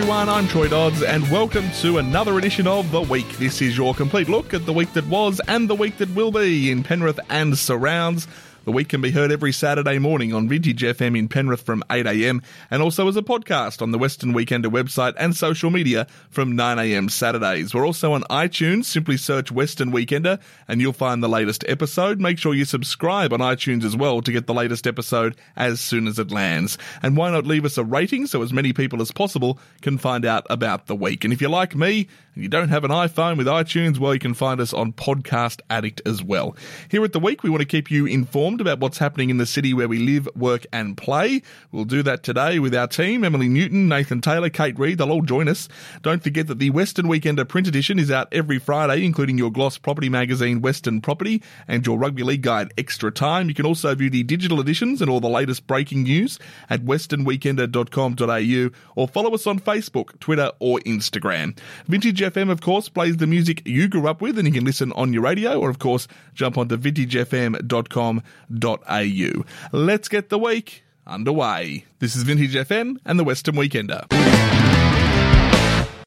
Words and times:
everyone. 0.00 0.30
I'm 0.30 0.48
Troy 0.48 0.66
Dodds, 0.66 1.02
and 1.02 1.30
welcome 1.30 1.70
to 1.82 1.98
another 1.98 2.38
edition 2.38 2.66
of 2.66 2.90
The 2.90 3.02
Week. 3.02 3.28
This 3.36 3.60
is 3.60 3.76
your 3.76 3.92
complete 3.92 4.30
look 4.30 4.54
at 4.54 4.64
the 4.64 4.72
week 4.72 4.94
that 4.94 5.06
was 5.06 5.42
and 5.46 5.68
the 5.68 5.74
week 5.74 5.98
that 5.98 6.08
will 6.14 6.32
be 6.32 6.70
in 6.70 6.82
Penrith 6.82 7.20
and 7.28 7.58
surrounds. 7.58 8.26
The 8.70 8.76
week 8.76 8.90
can 8.90 9.00
be 9.00 9.10
heard 9.10 9.32
every 9.32 9.50
Saturday 9.50 9.98
morning 9.98 10.32
on 10.32 10.48
Vintage 10.48 10.80
FM 10.82 11.18
in 11.18 11.26
Penrith 11.26 11.62
from 11.62 11.82
8am 11.90 12.40
and 12.70 12.80
also 12.80 13.08
as 13.08 13.16
a 13.16 13.20
podcast 13.20 13.82
on 13.82 13.90
the 13.90 13.98
Western 13.98 14.32
Weekender 14.32 14.66
website 14.66 15.14
and 15.18 15.34
social 15.34 15.70
media 15.70 16.06
from 16.30 16.52
9am 16.52 17.10
Saturdays. 17.10 17.74
We're 17.74 17.84
also 17.84 18.12
on 18.12 18.22
iTunes. 18.30 18.84
Simply 18.84 19.16
search 19.16 19.50
Western 19.50 19.90
Weekender 19.90 20.38
and 20.68 20.80
you'll 20.80 20.92
find 20.92 21.20
the 21.20 21.28
latest 21.28 21.64
episode. 21.66 22.20
Make 22.20 22.38
sure 22.38 22.54
you 22.54 22.64
subscribe 22.64 23.32
on 23.32 23.40
iTunes 23.40 23.82
as 23.82 23.96
well 23.96 24.22
to 24.22 24.30
get 24.30 24.46
the 24.46 24.54
latest 24.54 24.86
episode 24.86 25.34
as 25.56 25.80
soon 25.80 26.06
as 26.06 26.20
it 26.20 26.30
lands. 26.30 26.78
And 27.02 27.16
why 27.16 27.32
not 27.32 27.48
leave 27.48 27.64
us 27.64 27.76
a 27.76 27.82
rating 27.82 28.28
so 28.28 28.40
as 28.40 28.52
many 28.52 28.72
people 28.72 29.02
as 29.02 29.10
possible 29.10 29.58
can 29.82 29.98
find 29.98 30.24
out 30.24 30.46
about 30.48 30.86
the 30.86 30.94
week. 30.94 31.24
And 31.24 31.32
if 31.32 31.40
you're 31.40 31.50
like 31.50 31.74
me 31.74 32.06
and 32.36 32.44
you 32.44 32.48
don't 32.48 32.68
have 32.68 32.84
an 32.84 32.92
iPhone 32.92 33.36
with 33.36 33.48
iTunes, 33.48 33.98
well, 33.98 34.14
you 34.14 34.20
can 34.20 34.34
find 34.34 34.60
us 34.60 34.72
on 34.72 34.92
Podcast 34.92 35.60
Addict 35.70 36.02
as 36.06 36.22
well. 36.22 36.54
Here 36.88 37.02
at 37.02 37.12
the 37.12 37.18
week, 37.18 37.42
we 37.42 37.50
want 37.50 37.62
to 37.62 37.66
keep 37.66 37.90
you 37.90 38.06
informed 38.06 38.59
about 38.60 38.80
what's 38.80 38.98
happening 38.98 39.30
in 39.30 39.38
the 39.38 39.46
city 39.46 39.74
where 39.74 39.88
we 39.88 39.98
live, 39.98 40.28
work, 40.36 40.66
and 40.72 40.96
play. 40.96 41.42
We'll 41.72 41.84
do 41.84 42.02
that 42.02 42.22
today 42.22 42.58
with 42.58 42.74
our 42.74 42.86
team 42.86 43.24
Emily 43.24 43.48
Newton, 43.48 43.88
Nathan 43.88 44.20
Taylor, 44.20 44.50
Kate 44.50 44.78
Reid. 44.78 44.98
They'll 44.98 45.10
all 45.10 45.22
join 45.22 45.48
us. 45.48 45.68
Don't 46.02 46.22
forget 46.22 46.46
that 46.48 46.58
the 46.58 46.70
Western 46.70 47.06
Weekender 47.06 47.48
print 47.48 47.66
edition 47.66 47.98
is 47.98 48.10
out 48.10 48.28
every 48.32 48.58
Friday, 48.58 49.04
including 49.04 49.38
your 49.38 49.50
gloss 49.50 49.78
property 49.78 50.08
magazine, 50.08 50.60
Western 50.60 51.00
Property, 51.00 51.42
and 51.66 51.86
your 51.86 51.98
rugby 51.98 52.22
league 52.22 52.42
guide, 52.42 52.72
Extra 52.76 53.10
Time. 53.10 53.48
You 53.48 53.54
can 53.54 53.66
also 53.66 53.94
view 53.94 54.10
the 54.10 54.22
digital 54.22 54.60
editions 54.60 55.00
and 55.00 55.10
all 55.10 55.20
the 55.20 55.28
latest 55.28 55.66
breaking 55.66 56.02
news 56.04 56.38
at 56.68 56.84
westernweekender.com.au 56.84 58.70
or 58.96 59.08
follow 59.08 59.34
us 59.34 59.46
on 59.46 59.60
Facebook, 59.60 60.18
Twitter, 60.20 60.50
or 60.58 60.78
Instagram. 60.80 61.56
Vintage 61.86 62.20
FM, 62.20 62.50
of 62.50 62.60
course, 62.60 62.88
plays 62.88 63.16
the 63.16 63.26
music 63.26 63.62
you 63.66 63.88
grew 63.88 64.08
up 64.08 64.20
with, 64.20 64.38
and 64.38 64.46
you 64.46 64.52
can 64.52 64.64
listen 64.64 64.92
on 64.92 65.12
your 65.12 65.22
radio 65.22 65.58
or, 65.58 65.70
of 65.70 65.78
course, 65.78 66.06
jump 66.34 66.58
onto 66.58 66.76
vintagefm.com 66.76 68.22
au. 68.50 69.44
Let's 69.72 70.08
get 70.08 70.28
the 70.28 70.38
week 70.38 70.82
underway. 71.06 71.84
This 71.98 72.16
is 72.16 72.22
Vintage 72.22 72.54
FM 72.54 72.98
and 73.04 73.18
the 73.18 73.24
Western 73.24 73.54
Weekender. 73.56 74.06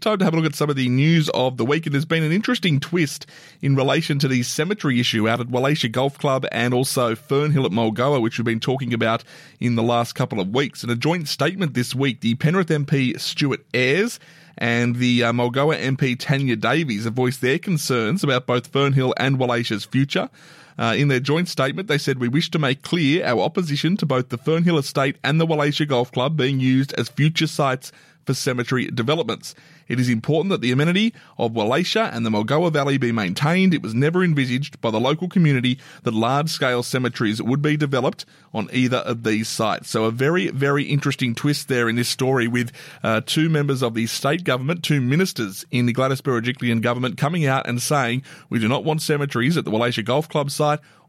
Time 0.04 0.18
to 0.18 0.26
have 0.26 0.34
a 0.34 0.38
look 0.38 0.46
at 0.46 0.54
some 0.54 0.70
of 0.70 0.76
the 0.76 0.90
news 0.90 1.30
of 1.30 1.56
the 1.56 1.64
week, 1.64 1.86
and 1.86 1.94
there's 1.94 2.04
been 2.04 2.24
an 2.24 2.34
interesting 2.34 2.82
twist 2.82 3.26
in 3.62 3.74
relation 3.74 4.20
to 4.20 4.28
the 4.28 4.44
cemetery 4.44 5.00
issue 5.00 5.30
out 5.30 5.40
at 5.40 5.48
Wallacia 5.48 5.90
Golf 5.90 6.18
Club 6.18 6.46
and 6.52 6.74
also 6.74 7.16
Fernhill 7.16 7.64
at 7.64 7.72
Mulgoa, 7.72 8.22
which 8.22 8.38
we've 8.38 8.44
been 8.44 8.60
talking 8.60 8.94
about 8.94 9.24
in 9.62 9.76
the 9.76 9.84
last 9.84 10.12
couple 10.12 10.42
of 10.42 10.50
weeks. 10.50 10.84
In 10.84 10.90
a 10.90 10.96
joint 10.98 11.30
statement 11.30 11.74
this 11.74 11.96
week, 11.96 12.20
the 12.20 12.36
Penrith 12.36 12.68
MP 12.68 13.18
Stuart 13.18 13.66
Ayres 13.74 14.20
and 14.58 14.98
the 14.98 15.24
uh, 15.24 15.32
Mulgoa 15.32 15.80
MP 15.80 16.20
Tanya 16.20 16.58
Davies 16.58 17.06
have 17.06 17.14
voiced 17.14 17.40
their 17.40 17.58
concerns 17.58 18.26
about 18.26 18.46
both 18.46 18.70
Fernhill 18.74 19.14
and 19.16 19.40
Wallacia's 19.40 19.86
future. 19.86 20.30
Uh, 20.78 20.96
in 20.98 21.08
their 21.08 21.20
joint 21.20 21.48
statement, 21.48 21.88
they 21.88 21.98
said, 21.98 22.20
We 22.20 22.28
wish 22.28 22.50
to 22.52 22.60
make 22.60 22.82
clear 22.82 23.26
our 23.26 23.42
opposition 23.42 23.98
to 23.98 24.06
both 24.06 24.30
the 24.30 24.38
Fernhill 24.38 24.80
Estate 24.80 25.18
and 25.24 25.40
the 25.40 25.48
Wallacia 25.48 25.88
Golf 25.88 26.12
Club 26.12 26.38
being 26.38 26.60
used 26.60 26.94
as 26.94 27.10
future 27.10 27.48
sites 27.48 27.92
for 28.26 28.34
cemetery 28.34 28.88
developments. 28.88 29.54
It 29.88 30.00
is 30.00 30.10
important 30.10 30.50
that 30.52 30.62
the 30.62 30.72
amenity 30.72 31.14
of 31.38 31.52
Wallacia 31.52 32.10
and 32.14 32.26
the 32.26 32.30
Mulgoa 32.30 32.72
Valley 32.72 32.98
be 32.98 33.12
maintained. 33.12 33.74
It 33.74 33.84
was 33.84 33.94
never 33.94 34.24
envisaged 34.24 34.80
by 34.82 34.92
the 34.92 35.00
local 35.00 35.28
community 35.28 35.78
that 36.04 36.14
large 36.14 36.50
scale 36.50 36.84
cemeteries 36.84 37.42
would 37.42 37.62
be 37.62 37.76
developed 37.76 38.26
on 38.54 38.70
either 38.72 38.98
of 38.98 39.24
these 39.24 39.50
sites. 39.50 39.90
So, 39.90 40.06
a 40.06 40.12
very, 40.12 40.47
very 40.50 40.84
interesting 40.84 41.36
twist 41.36 41.68
there 41.68 41.90
in 41.90 41.96
this 41.96 42.09
story 42.09 42.47
with 42.47 42.72
uh, 43.03 43.22
two 43.26 43.50
members 43.50 43.81
of 43.81 43.94
the 43.94 44.08
state 44.08 44.44
government, 44.44 44.84
two 44.84 45.02
ministers 45.02 45.66
in 45.70 45.86
the 45.86 45.94
Gladys 45.94 46.22
Berejiklian 46.22 46.81
government 46.81 47.18
coming 47.18 47.46
out 47.46 47.68
and 47.68 47.81
saying, 47.81 48.24
We 48.50 48.59
do 48.59 48.68
not 48.68 48.84
want 48.84 49.02
cemeteries 49.02 49.58
at 49.58 49.66
the 49.66 49.72
Wallacia 49.72 50.06
Golf 50.06 50.30
Club 50.30 50.50
site 50.50 50.62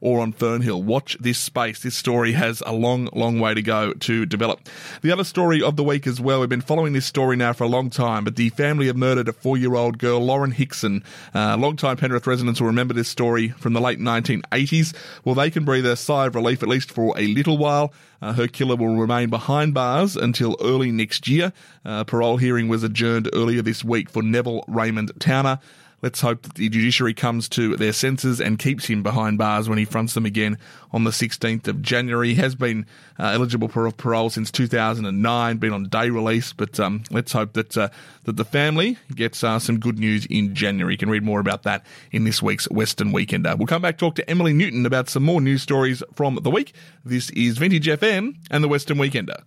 or 0.04 0.20
on 0.20 0.34
Fernhill. 0.34 0.82
Watch 0.82 1.16
this 1.19 1.38
space. 1.38 1.81
This 1.81 1.97
story 1.97 2.32
has 2.32 2.62
a 2.66 2.72
long, 2.72 3.09
long 3.15 3.41
way 3.41 3.54
to 3.54 3.62
go 3.62 3.94
to 3.94 4.26
develop. 4.26 4.60
The 5.00 5.10
other 5.10 5.25
story 5.25 5.62
of 5.62 5.76
the 5.76 5.82
week 5.82 6.06
as 6.06 6.20
well, 6.20 6.41
we've 6.41 6.48
been 6.48 6.60
following 6.60 6.92
this 6.92 7.06
story 7.06 7.37
now 7.37 7.54
for 7.54 7.64
a 7.64 7.69
long 7.69 7.88
time, 7.88 8.22
but 8.22 8.37
the 8.37 8.50
family 8.50 8.87
have 8.88 8.98
murdered 8.98 9.28
a 9.28 9.32
four 9.32 9.56
year 9.56 9.75
old 9.75 9.97
girl, 9.97 10.20
Lauren 10.20 10.50
Hickson. 10.50 11.03
Uh, 11.34 11.56
long-time 11.56 11.97
Penrith 11.97 12.26
residents 12.26 12.60
will 12.60 12.66
remember 12.66 12.93
this 12.93 13.09
story 13.09 13.48
from 13.48 13.72
the 13.72 13.81
late 13.81 13.98
1980s. 13.98 14.94
Well, 15.25 15.34
they 15.34 15.50
can 15.50 15.64
breathe 15.64 15.87
a 15.87 15.97
sigh 15.97 16.26
of 16.26 16.34
relief, 16.34 16.62
at 16.62 16.69
least 16.69 16.91
for 16.91 17.19
a 17.19 17.26
little 17.26 17.56
while. 17.56 17.94
Uh, 18.20 18.34
her 18.34 18.47
killer 18.47 18.76
will 18.76 18.97
remain 18.97 19.31
behind 19.31 19.72
bars 19.72 20.16
until 20.16 20.56
early 20.60 20.93
next 20.93 21.28
year. 21.28 21.53
Uh, 21.82 22.04
parole 22.04 22.37
hearing 22.37 22.69
was 22.69 22.82
adjourned 22.82 23.31
earlier 23.32 23.62
this 23.62 23.82
week 23.82 24.10
for 24.10 24.22
Neville 24.22 24.64
Raymond 24.69 25.12
Towner. 25.19 25.60
Let's 26.04 26.20
hope 26.20 26.42
that 26.42 26.56
the 26.56 26.69
judiciary 26.69 27.15
comes 27.15 27.48
to 27.48 27.78
their 27.78 27.94
senses 27.94 28.38
and 28.38 28.59
keeps 28.59 28.84
him 28.84 29.03
behind 29.03 29.38
bars 29.38 29.70
when 29.70 29.78
he 29.78 29.87
fronts 29.87 30.12
them 30.12 30.26
again 30.26 30.59
on 30.92 31.04
the 31.04 31.10
16th 31.10 31.66
of 31.66 31.81
January. 31.81 32.28
He 32.28 32.34
has 32.34 32.54
been 32.54 32.84
uh, 33.19 33.28
eligible 33.28 33.69
for 33.69 33.91
parole 33.91 34.28
since 34.28 34.50
2009, 34.50 35.56
been 35.56 35.72
on 35.72 35.84
day 35.84 36.10
release, 36.10 36.53
but 36.53 36.78
um, 36.78 37.04
let's 37.10 37.32
hope 37.32 37.54
that 37.54 37.75
uh, 37.78 37.88
that 38.25 38.37
the 38.37 38.44
family 38.44 38.98
gets 39.14 39.43
uh, 39.43 39.59
some 39.59 39.81
good 39.81 39.98
news 39.98 40.26
in 40.26 40.54
January. 40.54 40.93
You 40.93 40.98
can 40.98 41.09
read 41.09 41.22
more 41.22 41.41
about 41.41 41.62
that 41.62 41.87
in 42.12 42.25
this 42.25 42.43
week's 42.43 42.69
Western 42.70 43.10
Weekender. 43.10 43.56
We'll 43.56 43.66
come 43.66 43.81
back 43.81 43.97
talk 43.97 44.14
to 44.16 44.28
Emily 44.28 44.53
Newton 44.53 44.84
about 44.84 45.09
some 45.09 45.22
more 45.22 45.41
news 45.41 45.62
stories 45.62 46.03
from 46.14 46.38
the 46.43 46.50
week. 46.50 46.75
This 47.03 47.31
is 47.31 47.56
Vintage 47.56 47.87
FM 47.87 48.37
and 48.50 48.62
the 48.62 48.69
Western 48.69 48.98
Weekender. 48.98 49.43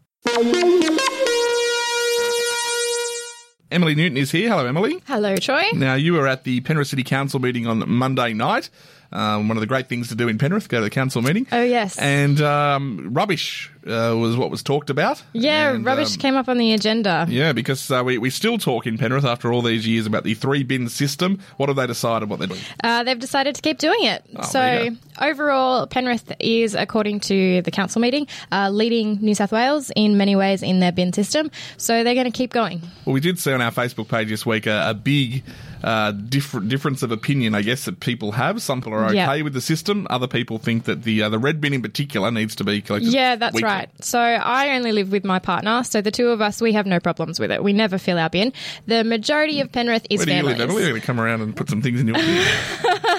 Emily 3.69 3.95
Newton 3.95 4.17
is 4.17 4.31
here. 4.31 4.50
Hello, 4.50 4.66
Emily. 4.66 5.01
Hello, 5.07 5.35
Troy. 5.35 5.63
Now, 5.73 5.95
you 5.95 6.13
were 6.13 6.25
at 6.28 6.45
the 6.45 6.61
Penrith 6.61 6.88
City 6.88 7.03
Council 7.03 7.39
meeting 7.39 7.67
on 7.67 7.88
Monday 7.89 8.31
night. 8.33 8.69
Um, 9.12 9.47
one 9.47 9.57
of 9.57 9.62
the 9.62 9.68
great 9.68 9.88
things 9.88 10.09
to 10.09 10.16
do 10.16 10.28
in 10.28 10.38
Penrith, 10.38 10.69
go 10.69 10.78
to 10.78 10.84
the 10.84 10.90
council 10.90 11.22
meeting. 11.22 11.47
Oh, 11.51 11.63
yes. 11.63 11.97
And 11.97 12.41
um, 12.41 13.09
rubbish 13.13 13.72
uh, 13.85 14.16
was 14.18 14.35
what 14.35 14.51
was 14.51 14.62
talked 14.62 14.90
about. 14.90 15.23
Yeah, 15.34 15.72
and, 15.72 15.85
rubbish 15.85 16.13
um, 16.13 16.18
came 16.18 16.35
up 16.35 16.50
on 16.50 16.57
the 16.57 16.73
agenda. 16.73 17.25
Yeah, 17.29 17.53
because 17.53 17.90
uh, 17.90 18.03
we, 18.03 18.17
we 18.17 18.29
still 18.29 18.57
talk 18.57 18.85
in 18.85 18.97
Penrith 18.97 19.25
after 19.25 19.51
all 19.53 19.62
these 19.62 19.88
years 19.88 20.06
about 20.06 20.23
the 20.23 20.34
three 20.34 20.63
bin 20.63 20.90
system. 20.90 21.40
What 21.57 21.69
have 21.69 21.75
they 21.75 21.88
decided 21.88 22.29
what 22.29 22.40
they're 22.40 22.50
doing? 22.50 22.62
Uh, 22.84 23.03
they've 23.03 23.19
decided 23.19 23.56
to 23.56 23.62
keep 23.62 23.78
doing 23.78 24.03
it. 24.03 24.25
Oh, 24.35 24.41
so, 24.44 24.59
there 24.59 24.84
you 24.85 24.91
go. 24.91 24.97
overall, 25.22 25.88
Penrith 25.88 26.34
is, 26.40 26.75
according 26.75 27.22
to 27.22 27.62
the 27.62 27.72
council 27.72 28.01
meeting, 28.01 28.28
uh, 28.51 28.69
leading 28.69 29.19
New 29.22 29.35
South 29.35 29.51
Wales 29.51 29.91
in 29.96 30.17
many 30.17 30.35
ways 30.35 30.63
in 30.63 30.79
their 30.79 30.91
bin 30.91 31.13
system. 31.13 31.50
So, 31.78 32.03
they're 32.03 32.13
going 32.13 32.31
to 32.31 32.38
keep 32.38 32.51
going. 32.51 32.81
Well, 33.06 33.13
we 33.13 33.22
did 33.22 33.40
see 33.40 33.53
on 33.53 33.62
our 33.62 33.72
Facebook 33.72 34.09
page 34.09 34.29
this 34.29 34.46
week 34.46 34.67
a, 34.67 34.90
a 34.90 34.94
big 34.94 35.44
uh, 35.84 36.12
different 36.12 36.70
difference 36.70 37.04
of 37.04 37.12
opinion, 37.12 37.56
I 37.56 37.62
guess, 37.62 37.86
that 37.86 38.00
people 38.00 38.32
have. 38.34 38.62
Some 38.62 38.82
people 38.82 38.94
are 38.94 39.06
okay 39.06 39.16
Yeah. 39.16 39.42
with 39.42 39.54
the 39.54 39.62
system. 39.62 40.08
Other 40.10 40.28
people 40.28 40.58
think 40.58 40.86
that 40.86 41.04
the 41.04 41.24
uh, 41.24 41.30
the 41.30 41.40
red 41.40 41.62
bin 41.62 41.74
in 41.74 41.82
particular 41.82 42.32
needs 42.32 42.56
to 42.56 42.64
be 42.64 42.82
collected. 42.82 43.12
Yeah, 43.12 43.36
that's 43.36 43.54
weekly. 43.56 43.70
right. 43.70 43.90
So 44.04 44.20
I 44.20 44.76
only 44.76 44.92
live 44.92 45.12
with 45.12 45.24
my 45.26 45.40
partner. 45.40 45.84
So 45.84 46.02
the 46.02 46.12
two 46.12 46.30
of 46.30 46.42
us, 46.42 46.62
we 46.62 46.74
have 46.74 46.86
no 46.86 47.00
problems 47.00 47.40
with 47.40 47.52
it. 47.52 47.64
We 47.64 47.74
never 47.74 47.98
fill 47.98 48.18
our 48.18 48.30
bin. 48.30 48.54
The 48.86 49.04
majority 49.04 49.62
of 49.62 49.72
Penrith 49.72 50.06
is 50.10 50.20
Where 50.20 50.26
do 50.26 50.32
you 50.32 50.38
families. 50.40 50.58
live, 50.58 50.70
Emily? 50.70 50.82
You're 50.84 50.92
going 50.92 51.02
to 51.02 51.06
come 51.08 51.20
around 51.20 51.42
and 51.42 51.56
put 51.56 51.70
some 51.70 51.82
things 51.82 52.00
in 52.02 52.08
your 52.08 52.16
bin. 52.16 52.26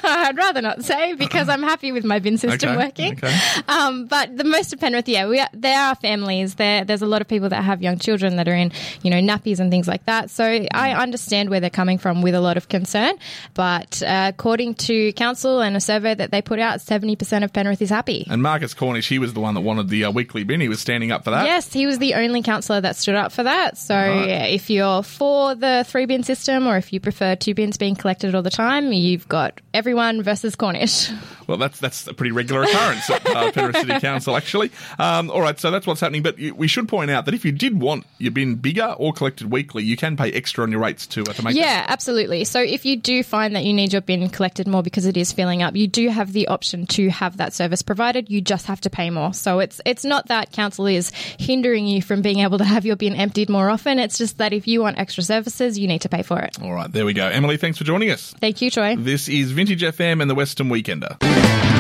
I'd 0.05 0.37
rather 0.37 0.63
not 0.63 0.85
say 0.85 1.15
because 1.15 1.49
I'm 1.49 1.63
happy 1.63 1.93
with 1.93 2.05
my 2.05 2.19
bin 2.19 2.39
system 2.39 2.71
Okay, 2.71 2.77
working. 2.87 3.13
okay. 3.13 3.35
Um, 3.69 4.07
but 4.07 4.37
the 4.37 4.45
most 4.45 4.73
of 4.73 4.81
Penrith, 4.81 5.09
yeah, 5.09 5.29
we 5.29 5.39
are, 5.41 5.49
there 5.53 5.79
are 5.79 5.95
families. 5.95 6.55
There, 6.57 6.85
there's 6.85 7.03
a 7.03 7.07
lot 7.07 7.21
of 7.21 7.29
people 7.29 7.49
that 7.51 7.63
have 7.63 7.83
young 7.83 7.99
children 7.99 8.37
that 8.37 8.49
are 8.49 8.55
in, 8.55 8.73
you 9.03 9.11
know, 9.11 9.19
nappies 9.19 9.61
and 9.61 9.71
things 9.71 9.87
like 9.89 10.05
that. 10.07 10.31
So 10.31 10.45
I 10.45 10.89
Mm. 10.89 10.99
understand 10.99 11.51
where 11.51 11.61
they're 11.61 11.69
coming 11.71 11.99
from 11.99 12.23
with 12.23 12.35
a 12.35 12.41
lot 12.41 12.48
of 12.57 12.69
concern. 12.69 13.15
But 13.55 14.03
uh, 14.03 14.31
according 14.35 14.75
to 14.75 15.13
council 15.13 15.61
and 15.61 15.77
a 15.77 15.81
survey 15.81 16.15
that 16.15 16.31
they 16.31 16.43
put 16.43 16.59
out, 16.59 16.79
70% 16.81 17.45
of 17.45 17.53
Penrith 17.53 17.83
is 17.83 17.91
happy. 17.91 18.27
And 18.31 18.43
Marcus 18.43 18.75
Cornish, 18.75 19.09
he 19.09 19.19
was 19.19 19.35
the 19.35 19.41
one 19.41 19.55
that 19.55 19.61
wanted 19.61 19.89
the 19.89 20.05
uh, 20.05 20.11
weekly 20.11 20.45
bin. 20.45 20.61
He 20.61 20.69
was 20.69 20.81
standing 20.81 21.13
up 21.13 21.25
for 21.25 21.31
that. 21.31 21.45
Yes, 21.45 21.73
he 21.73 21.87
was 21.87 21.99
the 21.99 22.15
only 22.15 22.43
councillor 22.43 22.81
that 22.81 22.97
stood 22.97 23.15
up 23.15 23.33
for 23.33 23.43
that. 23.43 23.77
So 23.79 23.95
Right. 23.95 24.29
yeah, 24.29 24.45
if 24.45 24.71
you're 24.71 25.03
for 25.03 25.55
the 25.55 25.85
three 25.87 26.07
bin 26.07 26.23
system 26.23 26.67
or 26.67 26.77
if 26.77 26.93
you 26.93 27.01
prefer 27.01 27.35
two 27.35 27.55
bins 27.55 27.77
being 27.77 27.95
collected 27.97 28.35
all 28.35 28.43
the 28.43 28.51
time, 28.51 28.93
you've 28.93 29.29
got 29.29 29.61
everyone 29.75 30.23
versus 30.23 30.55
Cornish. 30.57 31.11
Well, 31.49 31.57
that's 31.57 31.81
that's 31.81 32.07
a 32.07 32.13
pretty 32.13 32.31
regular 32.33 32.63
occurrence 32.65 33.09
at 33.09 33.27
uh, 33.27 33.51
Penrith 33.53 33.79
City 33.79 33.99
Council, 34.01 34.37
actually. 34.37 34.71
Um, 34.99 35.31
all 35.31 35.41
right, 35.41 35.59
so 35.59 35.71
that's 35.71 35.87
what's 35.87 35.99
happening. 36.03 36.23
But 36.23 36.37
we 36.39 36.69
should 36.69 36.89
point 36.91 37.11
out 37.11 37.25
that 37.25 37.33
if 37.33 37.43
you 37.43 37.53
did 37.53 37.81
want 37.81 38.05
your 38.19 38.33
bin 38.33 38.57
bigger 38.57 38.95
or 38.99 39.15
collected 39.15 39.51
weekly, 39.51 39.83
you 39.83 39.97
can 39.97 40.15
pay 40.15 40.31
extra 40.31 40.63
on 40.65 40.71
your 40.71 40.81
rates 40.81 41.07
to 41.07 41.23
uh, 41.23 41.33
to 41.33 41.43
make 41.43 41.57
Yeah, 41.57 41.87
absolutely. 41.89 42.38
So 42.45 42.61
if 42.61 42.85
you 42.85 42.97
do 42.97 43.23
find 43.23 43.55
that 43.57 43.65
you 43.65 43.73
need 43.73 43.93
your 43.93 44.03
bin 44.03 44.29
collected 44.29 44.67
more 44.67 44.83
because 44.83 45.07
it 45.07 45.17
is 45.17 45.33
filling 45.33 45.63
up, 45.63 45.77
you 45.77 45.87
do 45.87 46.09
have 46.09 46.33
the 46.33 46.49
option 46.49 46.87
to 46.87 47.09
have 47.09 47.37
that 47.39 47.53
service 47.53 47.83
provided. 47.83 48.31
You 48.31 48.41
just 48.41 48.67
have 48.67 48.81
to 48.83 48.91
pay 48.91 49.11
more. 49.11 49.33
So 49.35 49.61
it's 49.61 49.81
it's 49.85 50.05
not 50.05 50.29
that 50.29 50.53
council 50.53 50.87
is 50.87 51.11
hindering 51.11 51.87
you 51.87 52.03
from 52.03 52.23
being 52.23 52.41
able 52.41 52.59
to 52.59 52.65
have 52.65 52.85
your 52.85 52.97
bin 52.97 53.15
emptied 53.15 53.49
more 53.49 53.71
often. 53.71 53.99
It's 53.99 54.19
just 54.19 54.39
that 54.39 54.53
if 54.53 54.67
you 54.67 54.81
want 54.81 54.99
extra 54.99 55.23
services, 55.23 55.79
you 55.79 55.89
need 55.89 56.03
to 56.03 56.09
pay 56.09 56.23
for 56.23 56.41
it. 56.41 56.61
All 56.63 56.73
right, 56.73 56.91
there 56.91 57.05
we 57.05 57.13
go. 57.13 57.27
Emily, 57.27 57.57
thanks 57.57 57.79
for 57.79 57.85
joining 57.85 58.11
us. 58.11 58.35
Thank 58.41 58.61
you, 58.63 58.71
Troy. 58.71 58.97
This 58.97 59.29
is 59.29 59.53
Vintage 59.53 59.83
FM 59.83 60.21
and 60.21 60.31
the 60.31 60.35
Western 60.35 60.69
Weekender. 60.69 61.78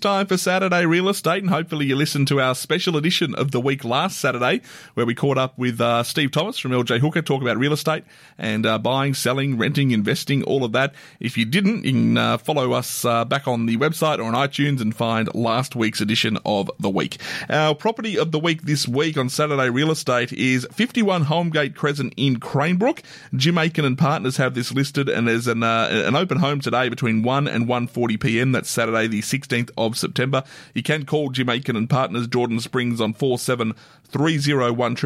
Time 0.00 0.28
for 0.28 0.36
Saturday 0.36 0.86
real 0.86 1.08
estate, 1.08 1.42
and 1.42 1.50
hopefully 1.50 1.86
you 1.86 1.96
listened 1.96 2.28
to 2.28 2.40
our 2.40 2.54
special 2.54 2.96
edition 2.96 3.34
of 3.34 3.50
the 3.50 3.60
week 3.60 3.84
last 3.84 4.20
Saturday, 4.20 4.60
where 4.94 5.04
we 5.04 5.12
caught 5.12 5.36
up 5.36 5.58
with 5.58 5.80
uh, 5.80 6.04
Steve 6.04 6.30
Thomas 6.30 6.56
from 6.56 6.70
LJ 6.70 7.00
Hooker, 7.00 7.20
talk 7.20 7.42
about 7.42 7.56
real 7.56 7.72
estate 7.72 8.04
and 8.38 8.64
uh, 8.64 8.78
buying, 8.78 9.12
selling, 9.12 9.58
renting, 9.58 9.90
investing, 9.90 10.44
all 10.44 10.62
of 10.62 10.70
that. 10.70 10.94
If 11.18 11.36
you 11.36 11.44
didn't, 11.44 11.84
you 11.84 11.90
can 11.90 12.16
uh, 12.16 12.38
follow 12.38 12.74
us 12.74 13.04
uh, 13.04 13.24
back 13.24 13.48
on 13.48 13.66
the 13.66 13.76
website 13.76 14.18
or 14.18 14.22
on 14.22 14.34
iTunes 14.34 14.80
and 14.80 14.94
find 14.94 15.34
last 15.34 15.74
week's 15.74 16.00
edition 16.00 16.38
of 16.46 16.70
the 16.78 16.90
week. 16.90 17.20
Our 17.50 17.74
property 17.74 18.16
of 18.16 18.30
the 18.30 18.38
week 18.38 18.62
this 18.62 18.86
week 18.86 19.18
on 19.18 19.28
Saturday 19.28 19.68
real 19.68 19.90
estate 19.90 20.32
is 20.32 20.64
51 20.70 21.24
Holmgate 21.24 21.74
Crescent 21.74 22.14
in 22.16 22.38
Cranebrook. 22.38 23.02
Jim 23.34 23.58
Aitken 23.58 23.84
and 23.84 23.98
partners 23.98 24.36
have 24.36 24.54
this 24.54 24.70
listed, 24.70 25.08
and 25.08 25.26
there's 25.26 25.48
an 25.48 25.64
uh, 25.64 25.88
an 25.90 26.14
open 26.14 26.38
home 26.38 26.60
today 26.60 26.88
between 26.88 27.24
1 27.24 27.48
and 27.48 27.66
1:40 27.66 28.20
p.m. 28.20 28.52
That's 28.52 28.70
Saturday, 28.70 29.08
the 29.08 29.22
16th 29.22 29.72
of 29.76 29.87
September. 29.96 30.44
You 30.74 30.82
can 30.82 31.04
call 31.04 31.30
Jim 31.30 31.48
Aitken 31.48 31.76
and 31.76 31.88
partners 31.88 32.26
Jordan 32.26 32.60
Springs 32.60 33.00
on 33.00 33.12
47 33.14 33.74
301 34.10 34.96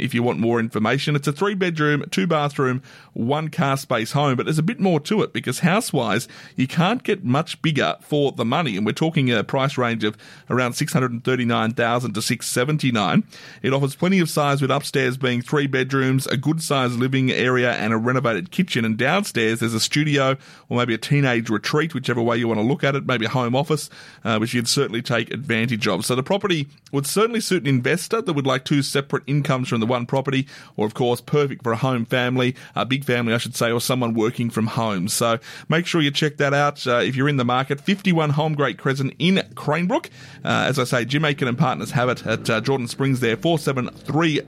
if 0.00 0.14
you 0.14 0.22
want 0.22 0.38
more 0.38 0.60
information. 0.60 1.16
It's 1.16 1.28
a 1.28 1.32
three 1.32 1.54
bedroom, 1.54 2.04
two 2.10 2.26
bathroom, 2.26 2.82
one 3.14 3.48
car 3.48 3.76
space 3.76 4.12
home, 4.12 4.36
but 4.36 4.46
there's 4.46 4.58
a 4.58 4.62
bit 4.62 4.80
more 4.80 5.00
to 5.00 5.22
it 5.22 5.32
because 5.32 5.60
house 5.60 5.92
wise, 5.92 6.28
you 6.56 6.66
can't 6.66 7.02
get 7.02 7.24
much 7.24 7.60
bigger 7.62 7.96
for 8.00 8.32
the 8.32 8.44
money. 8.44 8.76
And 8.76 8.84
we're 8.84 8.92
talking 8.92 9.30
a 9.30 9.44
price 9.44 9.78
range 9.78 10.04
of 10.04 10.16
around 10.50 10.74
639,000 10.74 12.12
to 12.12 12.22
679. 12.22 13.24
It 13.62 13.72
offers 13.72 13.96
plenty 13.96 14.18
of 14.20 14.28
size 14.28 14.60
with 14.60 14.70
upstairs 14.70 15.16
being 15.16 15.40
three 15.40 15.66
bedrooms, 15.66 16.26
a 16.26 16.36
good 16.36 16.62
sized 16.62 16.98
living 16.98 17.30
area 17.30 17.72
and 17.72 17.92
a 17.92 17.96
renovated 17.96 18.50
kitchen. 18.50 18.84
And 18.84 18.96
downstairs 18.96 19.60
there's 19.60 19.74
a 19.74 19.80
studio 19.80 20.36
or 20.68 20.78
maybe 20.78 20.94
a 20.94 20.98
teenage 20.98 21.48
retreat, 21.48 21.94
whichever 21.94 22.20
way 22.20 22.36
you 22.36 22.48
want 22.48 22.58
to 22.58 22.66
look 22.66 22.84
at 22.84 22.94
it, 22.94 23.06
maybe 23.06 23.26
a 23.26 23.30
home 23.30 23.56
office, 23.56 23.88
uh, 24.24 24.38
which 24.38 24.52
you'd 24.52 24.68
certainly 24.68 25.02
take 25.02 25.32
advantage 25.32 25.88
of. 25.88 26.04
So 26.04 26.14
the 26.14 26.22
property 26.22 26.68
would 26.92 27.06
certainly 27.06 27.40
suit 27.40 27.62
an 27.62 27.68
investor 27.68 28.20
would 28.34 28.46
like 28.46 28.64
two 28.64 28.82
separate 28.82 29.22
incomes 29.26 29.68
from 29.68 29.80
the 29.80 29.86
one 29.86 30.06
property, 30.06 30.46
or 30.76 30.86
of 30.86 30.94
course, 30.94 31.20
perfect 31.20 31.62
for 31.62 31.72
a 31.72 31.76
home 31.76 32.04
family, 32.04 32.54
a 32.74 32.84
big 32.84 33.04
family, 33.04 33.34
I 33.34 33.38
should 33.38 33.56
say, 33.56 33.70
or 33.70 33.80
someone 33.80 34.14
working 34.14 34.50
from 34.50 34.66
home. 34.68 35.08
So 35.08 35.38
make 35.68 35.86
sure 35.86 36.00
you 36.00 36.10
check 36.10 36.36
that 36.38 36.54
out 36.54 36.86
uh, 36.86 36.98
if 36.98 37.16
you're 37.16 37.28
in 37.28 37.36
the 37.36 37.44
market. 37.44 37.80
51 37.80 38.32
Holmgate 38.32 38.78
Crescent 38.78 39.14
in 39.18 39.36
Cranebrook. 39.54 40.06
Uh, 40.44 40.66
as 40.68 40.78
I 40.78 40.84
say, 40.84 41.04
Jim 41.04 41.24
Aitken 41.24 41.48
and 41.48 41.58
partners 41.58 41.92
have 41.92 42.08
it 42.08 42.26
at 42.26 42.48
uh, 42.50 42.60
Jordan 42.60 42.88
Springs 42.88 43.20
there, 43.20 43.36
4730 43.36 44.40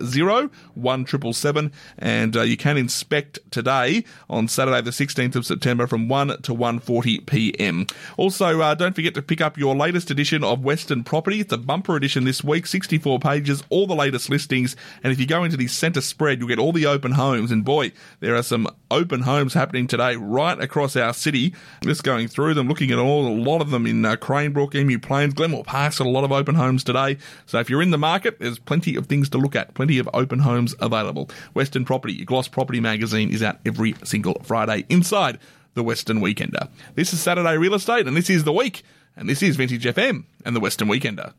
1777. 0.74 1.72
And 1.98 2.36
uh, 2.36 2.42
you 2.42 2.56
can 2.56 2.76
inspect 2.76 3.38
today 3.50 4.04
on 4.28 4.48
Saturday, 4.48 4.80
the 4.80 4.90
16th 4.90 5.36
of 5.36 5.46
September 5.46 5.86
from 5.86 6.08
1 6.08 6.42
to 6.42 6.54
1.40 6.54 7.26
p.m. 7.26 7.86
Also, 8.16 8.60
uh, 8.60 8.74
don't 8.74 8.94
forget 8.94 9.14
to 9.14 9.22
pick 9.22 9.40
up 9.40 9.56
your 9.56 9.74
latest 9.74 10.10
edition 10.10 10.44
of 10.44 10.64
Western 10.64 11.04
Property. 11.04 11.40
It's 11.40 11.52
a 11.52 11.58
bumper 11.58 11.96
edition 11.96 12.24
this 12.24 12.42
week, 12.44 12.66
64 12.66 13.18
pages, 13.20 13.62
all 13.76 13.86
the 13.86 13.94
latest 13.94 14.30
listings. 14.30 14.74
And 15.02 15.12
if 15.12 15.20
you 15.20 15.26
go 15.26 15.44
into 15.44 15.58
the 15.58 15.66
centre 15.66 16.00
spread, 16.00 16.38
you'll 16.38 16.48
get 16.48 16.58
all 16.58 16.72
the 16.72 16.86
open 16.86 17.12
homes. 17.12 17.50
And 17.50 17.62
boy, 17.62 17.92
there 18.20 18.34
are 18.34 18.42
some 18.42 18.66
open 18.90 19.20
homes 19.20 19.52
happening 19.52 19.86
today 19.86 20.16
right 20.16 20.58
across 20.58 20.96
our 20.96 21.12
city. 21.12 21.54
Just 21.82 22.02
going 22.02 22.26
through 22.26 22.54
them, 22.54 22.68
looking 22.68 22.90
at 22.90 22.98
all, 22.98 23.26
a 23.26 23.36
lot 23.36 23.60
of 23.60 23.70
them 23.70 23.86
in 23.86 24.02
uh, 24.02 24.16
Cranebrook, 24.16 24.74
Emu 24.74 24.98
Plains, 24.98 25.34
Glenmore 25.34 25.62
Park's 25.62 25.98
got 25.98 26.06
a 26.06 26.10
lot 26.10 26.24
of 26.24 26.32
open 26.32 26.54
homes 26.54 26.84
today. 26.84 27.18
So 27.44 27.58
if 27.58 27.68
you're 27.68 27.82
in 27.82 27.90
the 27.90 27.98
market, 27.98 28.38
there's 28.40 28.58
plenty 28.58 28.96
of 28.96 29.06
things 29.06 29.28
to 29.30 29.38
look 29.38 29.54
at, 29.54 29.74
plenty 29.74 29.98
of 29.98 30.08
open 30.14 30.38
homes 30.38 30.74
available. 30.80 31.28
Western 31.52 31.84
Property, 31.84 32.14
your 32.14 32.24
Gloss 32.24 32.48
Property 32.48 32.80
magazine 32.80 33.30
is 33.30 33.42
out 33.42 33.58
every 33.66 33.94
single 34.04 34.40
Friday 34.42 34.86
inside 34.88 35.38
the 35.74 35.82
Western 35.82 36.20
Weekender. 36.20 36.70
This 36.94 37.12
is 37.12 37.20
Saturday 37.20 37.58
Real 37.58 37.74
Estate, 37.74 38.06
and 38.06 38.16
this 38.16 38.30
is 38.30 38.44
the 38.44 38.52
week, 38.54 38.82
and 39.16 39.28
this 39.28 39.42
is 39.42 39.56
Vintage 39.56 39.84
FM 39.84 40.24
and 40.46 40.56
the 40.56 40.60
Western 40.60 40.88
Weekender. 40.88 41.34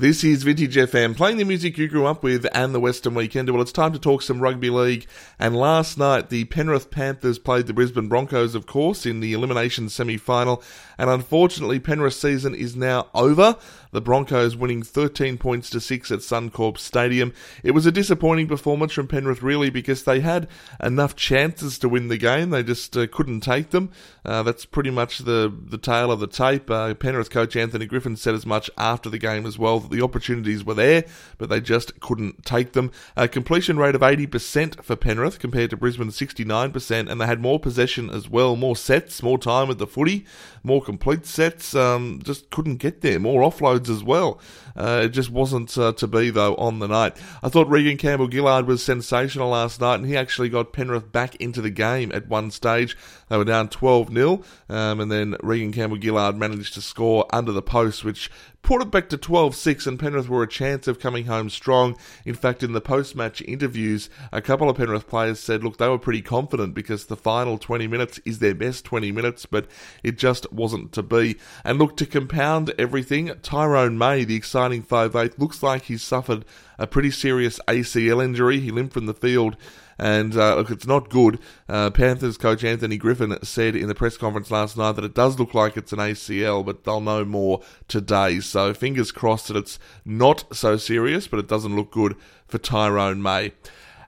This 0.00 0.22
is 0.22 0.44
Vintage 0.44 0.76
FM, 0.76 1.16
playing 1.16 1.38
the 1.38 1.44
music 1.44 1.76
you 1.76 1.88
grew 1.88 2.06
up 2.06 2.22
with 2.22 2.46
and 2.54 2.72
the 2.72 2.78
Western 2.78 3.14
Weekender. 3.14 3.50
Well, 3.50 3.60
it's 3.60 3.72
time 3.72 3.92
to 3.94 3.98
talk 3.98 4.22
some 4.22 4.38
rugby 4.38 4.70
league. 4.70 5.08
And 5.40 5.56
last 5.56 5.98
night, 5.98 6.28
the 6.28 6.44
Penrith 6.44 6.92
Panthers 6.92 7.40
played 7.40 7.66
the 7.66 7.72
Brisbane 7.72 8.06
Broncos, 8.06 8.54
of 8.54 8.64
course, 8.64 9.04
in 9.04 9.18
the 9.18 9.32
elimination 9.32 9.88
semi 9.88 10.16
final. 10.16 10.62
And 10.98 11.10
unfortunately, 11.10 11.80
Penrith's 11.80 12.14
season 12.14 12.54
is 12.54 12.76
now 12.76 13.08
over 13.12 13.56
the 13.90 14.00
Broncos 14.00 14.56
winning 14.56 14.82
13 14.82 15.38
points 15.38 15.70
to 15.70 15.80
6 15.80 16.10
at 16.10 16.20
Suncorp 16.20 16.78
Stadium. 16.78 17.32
It 17.62 17.72
was 17.72 17.86
a 17.86 17.92
disappointing 17.92 18.48
performance 18.48 18.92
from 18.92 19.08
Penrith, 19.08 19.42
really, 19.42 19.70
because 19.70 20.04
they 20.04 20.20
had 20.20 20.48
enough 20.82 21.16
chances 21.16 21.78
to 21.78 21.88
win 21.88 22.08
the 22.08 22.18
game. 22.18 22.50
They 22.50 22.62
just 22.62 22.96
uh, 22.96 23.06
couldn't 23.06 23.40
take 23.40 23.70
them. 23.70 23.90
Uh, 24.24 24.42
that's 24.42 24.64
pretty 24.64 24.90
much 24.90 25.18
the, 25.18 25.52
the 25.66 25.78
tale 25.78 26.12
of 26.12 26.20
the 26.20 26.26
tape. 26.26 26.70
Uh, 26.70 26.94
Penrith 26.94 27.30
coach 27.30 27.56
Anthony 27.56 27.86
Griffin 27.86 28.16
said 28.16 28.34
as 28.34 28.46
much 28.46 28.70
after 28.76 29.08
the 29.08 29.18
game 29.18 29.46
as 29.46 29.58
well, 29.58 29.80
that 29.80 29.90
the 29.90 30.02
opportunities 30.02 30.64
were 30.64 30.74
there, 30.74 31.04
but 31.38 31.48
they 31.48 31.60
just 31.60 31.98
couldn't 32.00 32.44
take 32.44 32.72
them. 32.72 32.90
A 33.16 33.28
completion 33.28 33.78
rate 33.78 33.94
of 33.94 34.02
80% 34.02 34.82
for 34.84 34.96
Penrith 34.96 35.38
compared 35.38 35.70
to 35.70 35.76
Brisbane 35.76 36.08
69%, 36.08 37.10
and 37.10 37.20
they 37.20 37.26
had 37.26 37.40
more 37.40 37.58
possession 37.58 38.10
as 38.10 38.28
well, 38.28 38.56
more 38.56 38.76
sets, 38.76 39.22
more 39.22 39.38
time 39.38 39.70
at 39.70 39.78
the 39.78 39.86
footy, 39.86 40.26
more 40.62 40.82
complete 40.82 41.24
sets. 41.24 41.74
Um, 41.74 42.20
just 42.22 42.50
couldn't 42.50 42.76
get 42.76 43.00
there. 43.00 43.18
More 43.18 43.42
offloads 43.48 43.77
as 43.86 44.02
well. 44.02 44.40
Uh, 44.74 45.02
it 45.04 45.10
just 45.10 45.30
wasn't 45.30 45.76
uh, 45.76 45.92
to 45.92 46.06
be, 46.06 46.30
though, 46.30 46.54
on 46.56 46.78
the 46.78 46.88
night. 46.88 47.16
I 47.42 47.48
thought 47.48 47.68
Reagan 47.68 47.96
Campbell 47.96 48.30
Gillard 48.30 48.66
was 48.66 48.82
sensational 48.82 49.50
last 49.50 49.80
night, 49.80 49.96
and 49.96 50.06
he 50.06 50.16
actually 50.16 50.48
got 50.48 50.72
Penrith 50.72 51.12
back 51.12 51.34
into 51.36 51.60
the 51.60 51.70
game 51.70 52.10
at 52.12 52.28
one 52.28 52.50
stage. 52.50 52.96
They 53.28 53.36
were 53.36 53.44
down 53.44 53.68
12 53.68 54.12
0, 54.12 54.42
um, 54.68 55.00
and 55.00 55.12
then 55.12 55.36
Reagan 55.42 55.72
Campbell 55.72 56.00
Gillard 56.00 56.36
managed 56.36 56.74
to 56.74 56.80
score 56.80 57.26
under 57.32 57.52
the 57.52 57.62
post, 57.62 58.04
which 58.04 58.30
put 58.62 58.82
it 58.82 58.90
back 58.90 59.08
to 59.08 59.16
12 59.16 59.54
6, 59.54 59.86
and 59.86 59.98
Penrith 59.98 60.28
were 60.28 60.42
a 60.42 60.48
chance 60.48 60.86
of 60.86 61.00
coming 61.00 61.24
home 61.24 61.50
strong. 61.50 61.96
In 62.24 62.34
fact, 62.34 62.62
in 62.62 62.72
the 62.72 62.80
post 62.80 63.16
match 63.16 63.42
interviews, 63.42 64.10
a 64.32 64.42
couple 64.42 64.68
of 64.68 64.76
Penrith 64.76 65.08
players 65.08 65.40
said, 65.40 65.64
look, 65.64 65.78
they 65.78 65.88
were 65.88 65.98
pretty 65.98 66.22
confident 66.22 66.74
because 66.74 67.06
the 67.06 67.16
final 67.16 67.58
20 67.58 67.86
minutes 67.86 68.20
is 68.24 68.38
their 68.38 68.54
best 68.54 68.84
20 68.84 69.10
minutes, 69.12 69.46
but 69.46 69.66
it 70.02 70.18
just 70.18 70.52
wasn't 70.52 70.92
to 70.92 71.02
be. 71.02 71.36
And 71.64 71.78
look, 71.78 71.96
to 71.96 72.06
compound 72.06 72.74
everything, 72.78 73.32
Tyrone 73.42 73.96
May, 73.96 74.24
the 74.24 74.36
exciting 74.36 74.58
starting 74.58 74.82
5'8", 74.82 75.38
looks 75.38 75.62
like 75.62 75.84
he's 75.84 76.02
suffered 76.02 76.44
a 76.78 76.86
pretty 76.86 77.10
serious 77.10 77.60
ACL 77.68 78.22
injury. 78.22 78.60
He 78.60 78.70
limped 78.70 78.92
from 78.92 79.06
the 79.06 79.14
field. 79.14 79.56
And 79.98 80.36
uh, 80.36 80.56
look, 80.56 80.70
it's 80.70 80.86
not 80.86 81.10
good. 81.10 81.40
Uh, 81.68 81.90
Panthers 81.90 82.38
coach 82.38 82.62
Anthony 82.62 82.96
Griffin 82.96 83.36
said 83.42 83.74
in 83.74 83.88
the 83.88 83.94
press 83.94 84.16
conference 84.16 84.50
last 84.50 84.76
night 84.76 84.92
that 84.92 85.04
it 85.04 85.14
does 85.14 85.38
look 85.38 85.54
like 85.54 85.76
it's 85.76 85.92
an 85.92 85.98
ACL, 85.98 86.64
but 86.64 86.84
they'll 86.84 87.00
know 87.00 87.24
more 87.24 87.62
today. 87.88 88.40
So 88.40 88.72
fingers 88.72 89.10
crossed 89.10 89.48
that 89.48 89.56
it's 89.56 89.78
not 90.04 90.44
so 90.54 90.76
serious, 90.76 91.26
but 91.26 91.40
it 91.40 91.48
doesn't 91.48 91.74
look 91.74 91.90
good 91.90 92.16
for 92.46 92.58
Tyrone 92.58 93.22
May. 93.22 93.52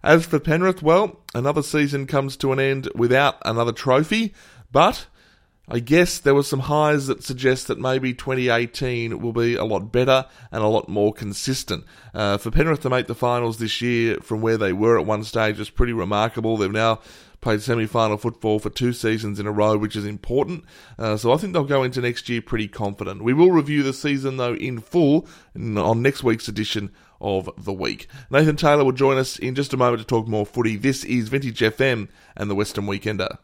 As 0.03 0.25
for 0.25 0.39
Penrith, 0.39 0.83
well, 0.83 1.21
another 1.35 1.63
season 1.63 2.07
comes 2.07 2.37
to 2.39 2.53
an 2.53 2.61
end 2.61 2.89
without 2.95 3.37
another 3.45 3.73
trophy, 3.73 4.33
but 4.73 5.07
I 5.73 5.79
guess 5.79 6.19
there 6.19 6.35
were 6.35 6.43
some 6.43 6.61
highs 6.61 7.07
that 7.07 7.23
suggest 7.23 7.69
that 7.69 7.79
maybe 7.79 8.13
2018 8.13 9.21
will 9.21 9.33
be 9.33 9.55
a 9.55 9.65
lot 9.65 9.93
better 9.93 10.27
and 10.51 10.65
a 10.65 10.69
lot 10.69 10.89
more 10.89 11.13
consistent. 11.13 11.85
Uh, 12.13 12.39
for 12.39 12.51
Penrith 12.51 12.81
to 12.81 12.91
make 12.91 13.07
the 13.07 13.15
finals 13.15 13.59
this 13.59 13.81
year 13.81 14.17
from 14.17 14.41
where 14.41 14.59
they 14.59 14.73
were 14.73 14.99
at 14.99 15.07
one 15.07 15.23
stage 15.23 15.61
is 15.61 15.71
pretty 15.71 15.93
remarkable. 15.93 16.57
They've 16.57 16.73
now 16.73 16.99
played 17.41 17.63
semi-final 17.63 18.17
football 18.17 18.59
for 18.59 18.69
two 18.69 18.93
seasons 18.93 19.39
in 19.39 19.47
a 19.47 19.53
row, 19.53 19.79
which 19.79 19.95
is 19.95 20.05
important. 20.05 20.65
Uh, 20.99 21.17
so 21.17 21.33
I 21.33 21.37
think 21.37 21.53
they'll 21.53 21.63
go 21.63 21.85
into 21.85 22.01
next 22.01 22.29
year 22.29 22.43
pretty 22.43 22.67
confident. 22.67 23.23
We 23.23 23.33
will 23.33 23.53
review 23.53 23.85
the 23.85 23.93
season 23.93 24.39
though 24.39 24.55
in 24.55 24.81
full 24.81 25.29
on 25.55 26.03
next 26.03 26.25
week's 26.25 26.49
edition 26.49 26.91
of 27.21 27.49
the 27.57 27.73
week. 27.73 28.09
Nathan 28.29 28.57
Taylor 28.57 28.85
will 28.85 28.93
join 28.93 29.19
us 29.19 29.39
in 29.39 29.55
just 29.55 29.73
a 29.73 29.77
moment 29.77 30.01
to 30.01 30.07
talk 30.07 30.27
more 30.27 30.47
footy. 30.47 30.77
This 30.77 31.05
is 31.05 31.29
Vintage 31.29 31.61
FM 31.61 32.09
and 32.37 32.51
the 32.51 32.57
Western 32.57 32.87
Weekender. 32.87 33.39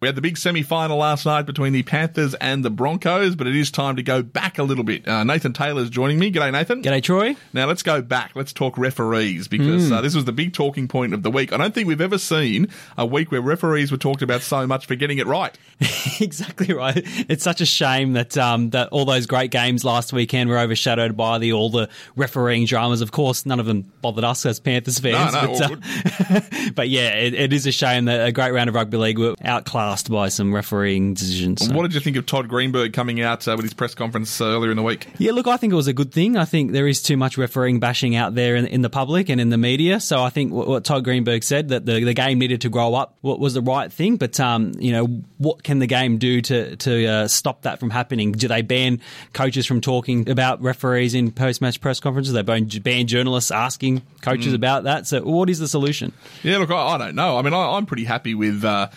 We 0.00 0.08
had 0.08 0.14
the 0.14 0.22
big 0.22 0.38
semi 0.38 0.62
final 0.62 0.96
last 0.96 1.26
night 1.26 1.42
between 1.42 1.74
the 1.74 1.82
Panthers 1.82 2.32
and 2.36 2.64
the 2.64 2.70
Broncos, 2.70 3.36
but 3.36 3.46
it 3.46 3.54
is 3.54 3.70
time 3.70 3.96
to 3.96 4.02
go 4.02 4.22
back 4.22 4.58
a 4.58 4.62
little 4.62 4.82
bit. 4.82 5.06
Uh, 5.06 5.24
Nathan 5.24 5.52
Taylor's 5.52 5.90
joining 5.90 6.18
me. 6.18 6.32
G'day, 6.32 6.50
Nathan. 6.50 6.82
G'day, 6.82 7.02
Troy. 7.02 7.36
Now 7.52 7.66
let's 7.66 7.82
go 7.82 8.00
back. 8.00 8.30
Let's 8.34 8.54
talk 8.54 8.78
referees 8.78 9.46
because 9.46 9.90
mm. 9.90 9.96
uh, 9.98 10.00
this 10.00 10.14
was 10.14 10.24
the 10.24 10.32
big 10.32 10.54
talking 10.54 10.88
point 10.88 11.12
of 11.12 11.22
the 11.22 11.30
week. 11.30 11.52
I 11.52 11.58
don't 11.58 11.74
think 11.74 11.86
we've 11.86 12.00
ever 12.00 12.16
seen 12.16 12.68
a 12.96 13.04
week 13.04 13.30
where 13.30 13.42
referees 13.42 13.92
were 13.92 13.98
talked 13.98 14.22
about 14.22 14.40
so 14.40 14.66
much 14.66 14.86
for 14.86 14.94
getting 14.94 15.18
it 15.18 15.26
right. 15.26 15.54
exactly 16.20 16.72
right. 16.72 17.02
It's 17.28 17.44
such 17.44 17.60
a 17.60 17.66
shame 17.66 18.14
that 18.14 18.38
um, 18.38 18.70
that 18.70 18.88
all 18.88 19.04
those 19.04 19.26
great 19.26 19.50
games 19.50 19.84
last 19.84 20.14
weekend 20.14 20.48
were 20.48 20.58
overshadowed 20.58 21.14
by 21.14 21.36
the 21.36 21.52
all 21.52 21.68
the 21.68 21.90
refereeing 22.16 22.64
dramas. 22.64 23.02
Of 23.02 23.12
course, 23.12 23.44
none 23.44 23.60
of 23.60 23.66
them 23.66 23.92
bothered 24.00 24.24
us 24.24 24.46
as 24.46 24.60
Panthers 24.60 24.98
fans. 24.98 25.34
No, 25.34 25.42
no, 25.42 25.58
but, 25.58 26.30
uh, 26.30 26.70
but 26.74 26.88
yeah, 26.88 27.10
it, 27.16 27.34
it 27.34 27.52
is 27.52 27.66
a 27.66 27.72
shame 27.72 28.06
that 28.06 28.26
a 28.26 28.32
great 28.32 28.52
round 28.52 28.70
of 28.70 28.74
rugby 28.74 28.96
league 28.96 29.18
were 29.18 29.34
outclassed 29.44 29.89
cast 29.90 30.10
by 30.10 30.28
some 30.28 30.54
refereeing 30.54 31.14
decisions. 31.14 31.66
So. 31.66 31.74
What 31.74 31.82
did 31.82 31.94
you 31.94 32.00
think 32.00 32.16
of 32.16 32.24
Todd 32.24 32.48
Greenberg 32.48 32.92
coming 32.92 33.20
out 33.20 33.46
uh, 33.48 33.56
with 33.56 33.64
his 33.64 33.74
press 33.74 33.94
conference 33.94 34.40
uh, 34.40 34.44
earlier 34.44 34.70
in 34.70 34.76
the 34.76 34.84
week? 34.84 35.08
Yeah, 35.18 35.32
look, 35.32 35.48
I 35.48 35.56
think 35.56 35.72
it 35.72 35.76
was 35.76 35.88
a 35.88 35.92
good 35.92 36.12
thing. 36.12 36.36
I 36.36 36.44
think 36.44 36.70
there 36.70 36.86
is 36.86 37.02
too 37.02 37.16
much 37.16 37.36
refereeing 37.36 37.80
bashing 37.80 38.14
out 38.14 38.36
there 38.36 38.54
in, 38.54 38.66
in 38.66 38.82
the 38.82 38.90
public 38.90 39.28
and 39.28 39.40
in 39.40 39.50
the 39.50 39.58
media. 39.58 39.98
So 39.98 40.22
I 40.22 40.30
think 40.30 40.52
what, 40.52 40.68
what, 40.68 40.84
Todd 40.84 41.02
Greenberg 41.02 41.42
said 41.42 41.70
that 41.70 41.86
the, 41.86 42.04
the 42.04 42.14
game 42.14 42.38
needed 42.38 42.60
to 42.60 42.68
grow 42.68 42.94
up 42.94 43.16
what 43.20 43.40
was 43.40 43.54
the 43.54 43.62
right 43.62 43.92
thing. 43.92 44.16
But 44.16 44.38
um, 44.38 44.72
you 44.78 44.92
know, 44.92 45.06
what 45.38 45.64
can 45.64 45.80
the 45.80 45.88
game 45.88 46.18
do 46.18 46.40
to 46.42 46.76
to 46.76 47.06
uh, 47.06 47.28
stop 47.28 47.62
that 47.62 47.80
from 47.80 47.90
happening? 47.90 48.32
Do 48.32 48.46
they 48.46 48.62
ban 48.62 49.00
coaches 49.32 49.66
from 49.66 49.80
talking 49.80 50.30
about 50.30 50.62
referees 50.62 51.14
in 51.14 51.32
post 51.32 51.60
match 51.60 51.80
press 51.80 51.98
conferences? 51.98 52.32
They 52.32 52.42
ban, 52.42 52.68
ban 52.82 53.08
journalists 53.08 53.50
asking 53.50 54.02
coaches 54.20 54.52
mm. 54.52 54.56
about 54.56 54.84
that. 54.84 55.08
So 55.08 55.22
what 55.22 55.50
is 55.50 55.58
the 55.58 55.68
solution? 55.68 56.12
Yeah, 56.44 56.58
look, 56.58 56.70
I, 56.70 56.94
I 56.94 56.98
don't 56.98 57.16
know. 57.16 57.36
I 57.36 57.42
mean, 57.42 57.54
I, 57.54 57.76
am 57.76 57.86
pretty 57.86 58.04
happy 58.04 58.34
with 58.34 58.64
uh, 58.64 58.88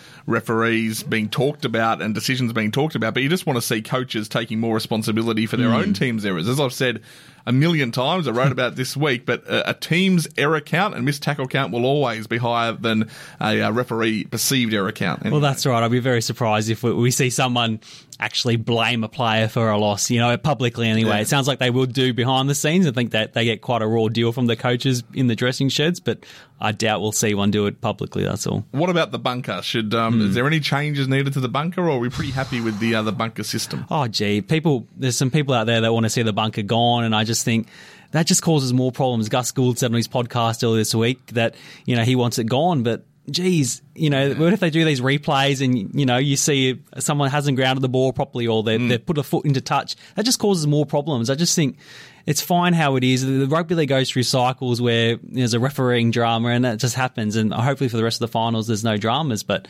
referees 0.84 1.02
being 1.02 1.28
talked 1.28 1.64
about 1.64 2.02
and 2.02 2.14
decisions 2.14 2.52
being 2.52 2.70
talked 2.70 2.94
about, 2.94 3.14
but 3.14 3.22
you 3.22 3.28
just 3.28 3.46
want 3.46 3.56
to 3.56 3.62
see 3.62 3.82
coaches 3.82 4.28
taking 4.28 4.60
more 4.60 4.74
responsibility 4.74 5.46
for 5.46 5.56
their 5.56 5.68
mm. 5.68 5.82
own 5.82 5.94
team's 5.94 6.24
errors. 6.24 6.48
As 6.48 6.60
I've 6.60 6.72
said 6.72 7.00
a 7.46 7.52
million 7.52 7.92
times. 7.92 8.26
I 8.26 8.30
wrote 8.30 8.52
about 8.52 8.76
this 8.76 8.96
week, 8.96 9.26
but 9.26 9.46
a, 9.46 9.70
a, 9.70 9.74
team's 9.74 10.26
error 10.36 10.60
count 10.60 10.94
and 10.94 11.04
missed 11.04 11.22
tackle 11.22 11.46
count 11.46 11.72
will 11.72 11.84
always 11.84 12.26
be 12.26 12.38
higher 12.38 12.72
than 12.72 13.10
a, 13.40 13.60
a 13.60 13.72
referee 13.72 14.24
perceived 14.24 14.72
error 14.72 14.92
count. 14.92 15.20
Anyway. 15.20 15.32
Well, 15.32 15.40
that's 15.40 15.66
right. 15.66 15.82
I'd 15.82 15.90
be 15.90 16.00
very 16.00 16.22
surprised 16.22 16.70
if 16.70 16.82
we, 16.82 16.92
we, 16.92 17.10
see 17.10 17.30
someone 17.30 17.80
actually 18.18 18.56
blame 18.56 19.04
a 19.04 19.08
player 19.08 19.46
for 19.48 19.70
a 19.70 19.78
loss, 19.78 20.10
you 20.10 20.18
know, 20.18 20.36
publicly 20.36 20.88
anyway. 20.88 21.16
Yeah. 21.16 21.20
It 21.20 21.28
sounds 21.28 21.46
like 21.46 21.58
they 21.58 21.70
will 21.70 21.86
do 21.86 22.14
behind 22.14 22.48
the 22.48 22.54
scenes. 22.54 22.86
I 22.86 22.92
think 22.92 23.12
that 23.12 23.34
they 23.34 23.44
get 23.44 23.60
quite 23.60 23.82
a 23.82 23.86
raw 23.86 24.08
deal 24.08 24.32
from 24.32 24.46
the 24.46 24.56
coaches 24.56 25.02
in 25.12 25.26
the 25.26 25.36
dressing 25.36 25.68
sheds, 25.68 26.00
but 26.00 26.24
I 26.60 26.72
doubt 26.72 27.00
we'll 27.00 27.12
see 27.12 27.34
one 27.34 27.50
do 27.50 27.66
it 27.66 27.80
publicly. 27.80 28.24
That's 28.24 28.46
all. 28.46 28.64
What 28.70 28.88
about 28.88 29.10
the 29.10 29.18
bunker? 29.18 29.60
Should 29.62 29.92
um, 29.92 30.20
mm. 30.20 30.28
is 30.28 30.34
there 30.34 30.46
any 30.46 30.60
changes 30.60 31.08
needed 31.08 31.32
to 31.34 31.40
the 31.40 31.48
bunker, 31.48 31.82
or 31.82 31.90
are 31.90 31.98
we 31.98 32.08
pretty 32.08 32.30
happy 32.30 32.60
with 32.60 32.78
the 32.78 32.94
uh, 32.94 33.02
the 33.02 33.12
bunker 33.12 33.42
system? 33.42 33.84
Oh, 33.90 34.06
gee, 34.06 34.40
people. 34.40 34.86
There's 34.96 35.16
some 35.16 35.30
people 35.30 35.52
out 35.54 35.64
there 35.66 35.80
that 35.80 35.92
want 35.92 36.04
to 36.04 36.10
see 36.10 36.22
the 36.22 36.32
bunker 36.32 36.62
gone, 36.62 37.04
and 37.04 37.14
I 37.14 37.24
just 37.24 37.33
think 37.42 37.68
that 38.12 38.26
just 38.26 38.42
causes 38.42 38.72
more 38.72 38.92
problems. 38.92 39.28
Gus 39.28 39.50
Gould 39.50 39.78
said 39.78 39.90
on 39.90 39.96
his 39.96 40.08
podcast 40.08 40.62
earlier 40.62 40.78
this 40.78 40.94
week 40.94 41.26
that 41.32 41.54
you 41.84 41.96
know 41.96 42.02
he 42.02 42.14
wants 42.14 42.38
it 42.38 42.44
gone, 42.44 42.82
but 42.82 43.04
geez, 43.30 43.82
you 43.94 44.10
know, 44.10 44.34
what 44.34 44.52
if 44.52 44.60
they 44.60 44.70
do 44.70 44.84
these 44.84 45.00
replays 45.00 45.64
and, 45.64 45.98
you 45.98 46.04
know, 46.04 46.18
you 46.18 46.36
see 46.36 46.80
someone 46.98 47.30
hasn't 47.30 47.56
grounded 47.56 47.82
the 47.82 47.88
ball 47.88 48.12
properly 48.12 48.46
or 48.46 48.62
they, 48.62 48.78
mm. 48.78 48.88
they've 48.88 49.04
put 49.04 49.18
a 49.18 49.22
foot 49.22 49.46
into 49.46 49.60
touch? 49.60 49.96
That 50.16 50.24
just 50.24 50.38
causes 50.38 50.66
more 50.66 50.84
problems. 50.84 51.30
I 51.30 51.34
just 51.34 51.54
think 51.54 51.78
it's 52.26 52.40
fine 52.40 52.74
how 52.74 52.96
it 52.96 53.04
is. 53.04 53.24
The 53.24 53.46
rugby 53.46 53.74
league 53.74 53.88
goes 53.88 54.10
through 54.10 54.24
cycles 54.24 54.80
where 54.80 55.18
there's 55.22 55.54
a 55.54 55.60
refereeing 55.60 56.10
drama 56.10 56.50
and 56.50 56.64
that 56.64 56.78
just 56.78 56.94
happens. 56.94 57.36
And 57.36 57.52
hopefully 57.52 57.88
for 57.88 57.96
the 57.96 58.04
rest 58.04 58.16
of 58.16 58.28
the 58.28 58.32
finals, 58.32 58.66
there's 58.66 58.84
no 58.84 58.96
dramas. 58.96 59.42
But 59.42 59.68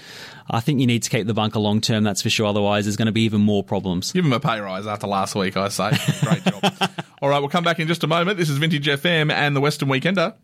I 0.51 0.61
think 0.61 0.81
you 0.81 0.87
need 0.87 1.03
to 1.05 1.11
keep 1.11 1.27
the 1.27 1.35
bunker 1.35 1.61
long 1.61 1.81
term, 1.81 2.05
that's 2.05 2.23
for 2.23 2.31
sure. 2.31 2.47
Otherwise, 2.47 2.85
there's 2.87 2.97
going 2.97 3.07
to 3.07 3.13
be 3.13 3.23
even 3.23 3.41
more 3.41 3.63
problems. 3.63 4.13
Give 4.13 4.25
them 4.25 4.33
a 4.33 4.41
pay 4.41 4.61
rise 4.61 4.87
after 4.87 5.07
last 5.07 5.35
week, 5.35 5.57
I 5.57 5.69
say. 5.69 5.93
Great 6.23 6.45
job. 6.45 6.91
All 7.25 7.31
right, 7.31 7.39
we'll 7.39 7.49
come 7.49 7.65
back 7.65 7.81
in 7.81 7.89
just 7.89 8.05
a 8.05 8.07
moment. 8.07 8.37
This 8.37 8.51
is 8.51 8.59
Vintage 8.59 8.85
FM 8.85 9.33
and 9.33 9.57
the 9.57 9.61
Western 9.63 9.89
Weekender. 9.89 10.35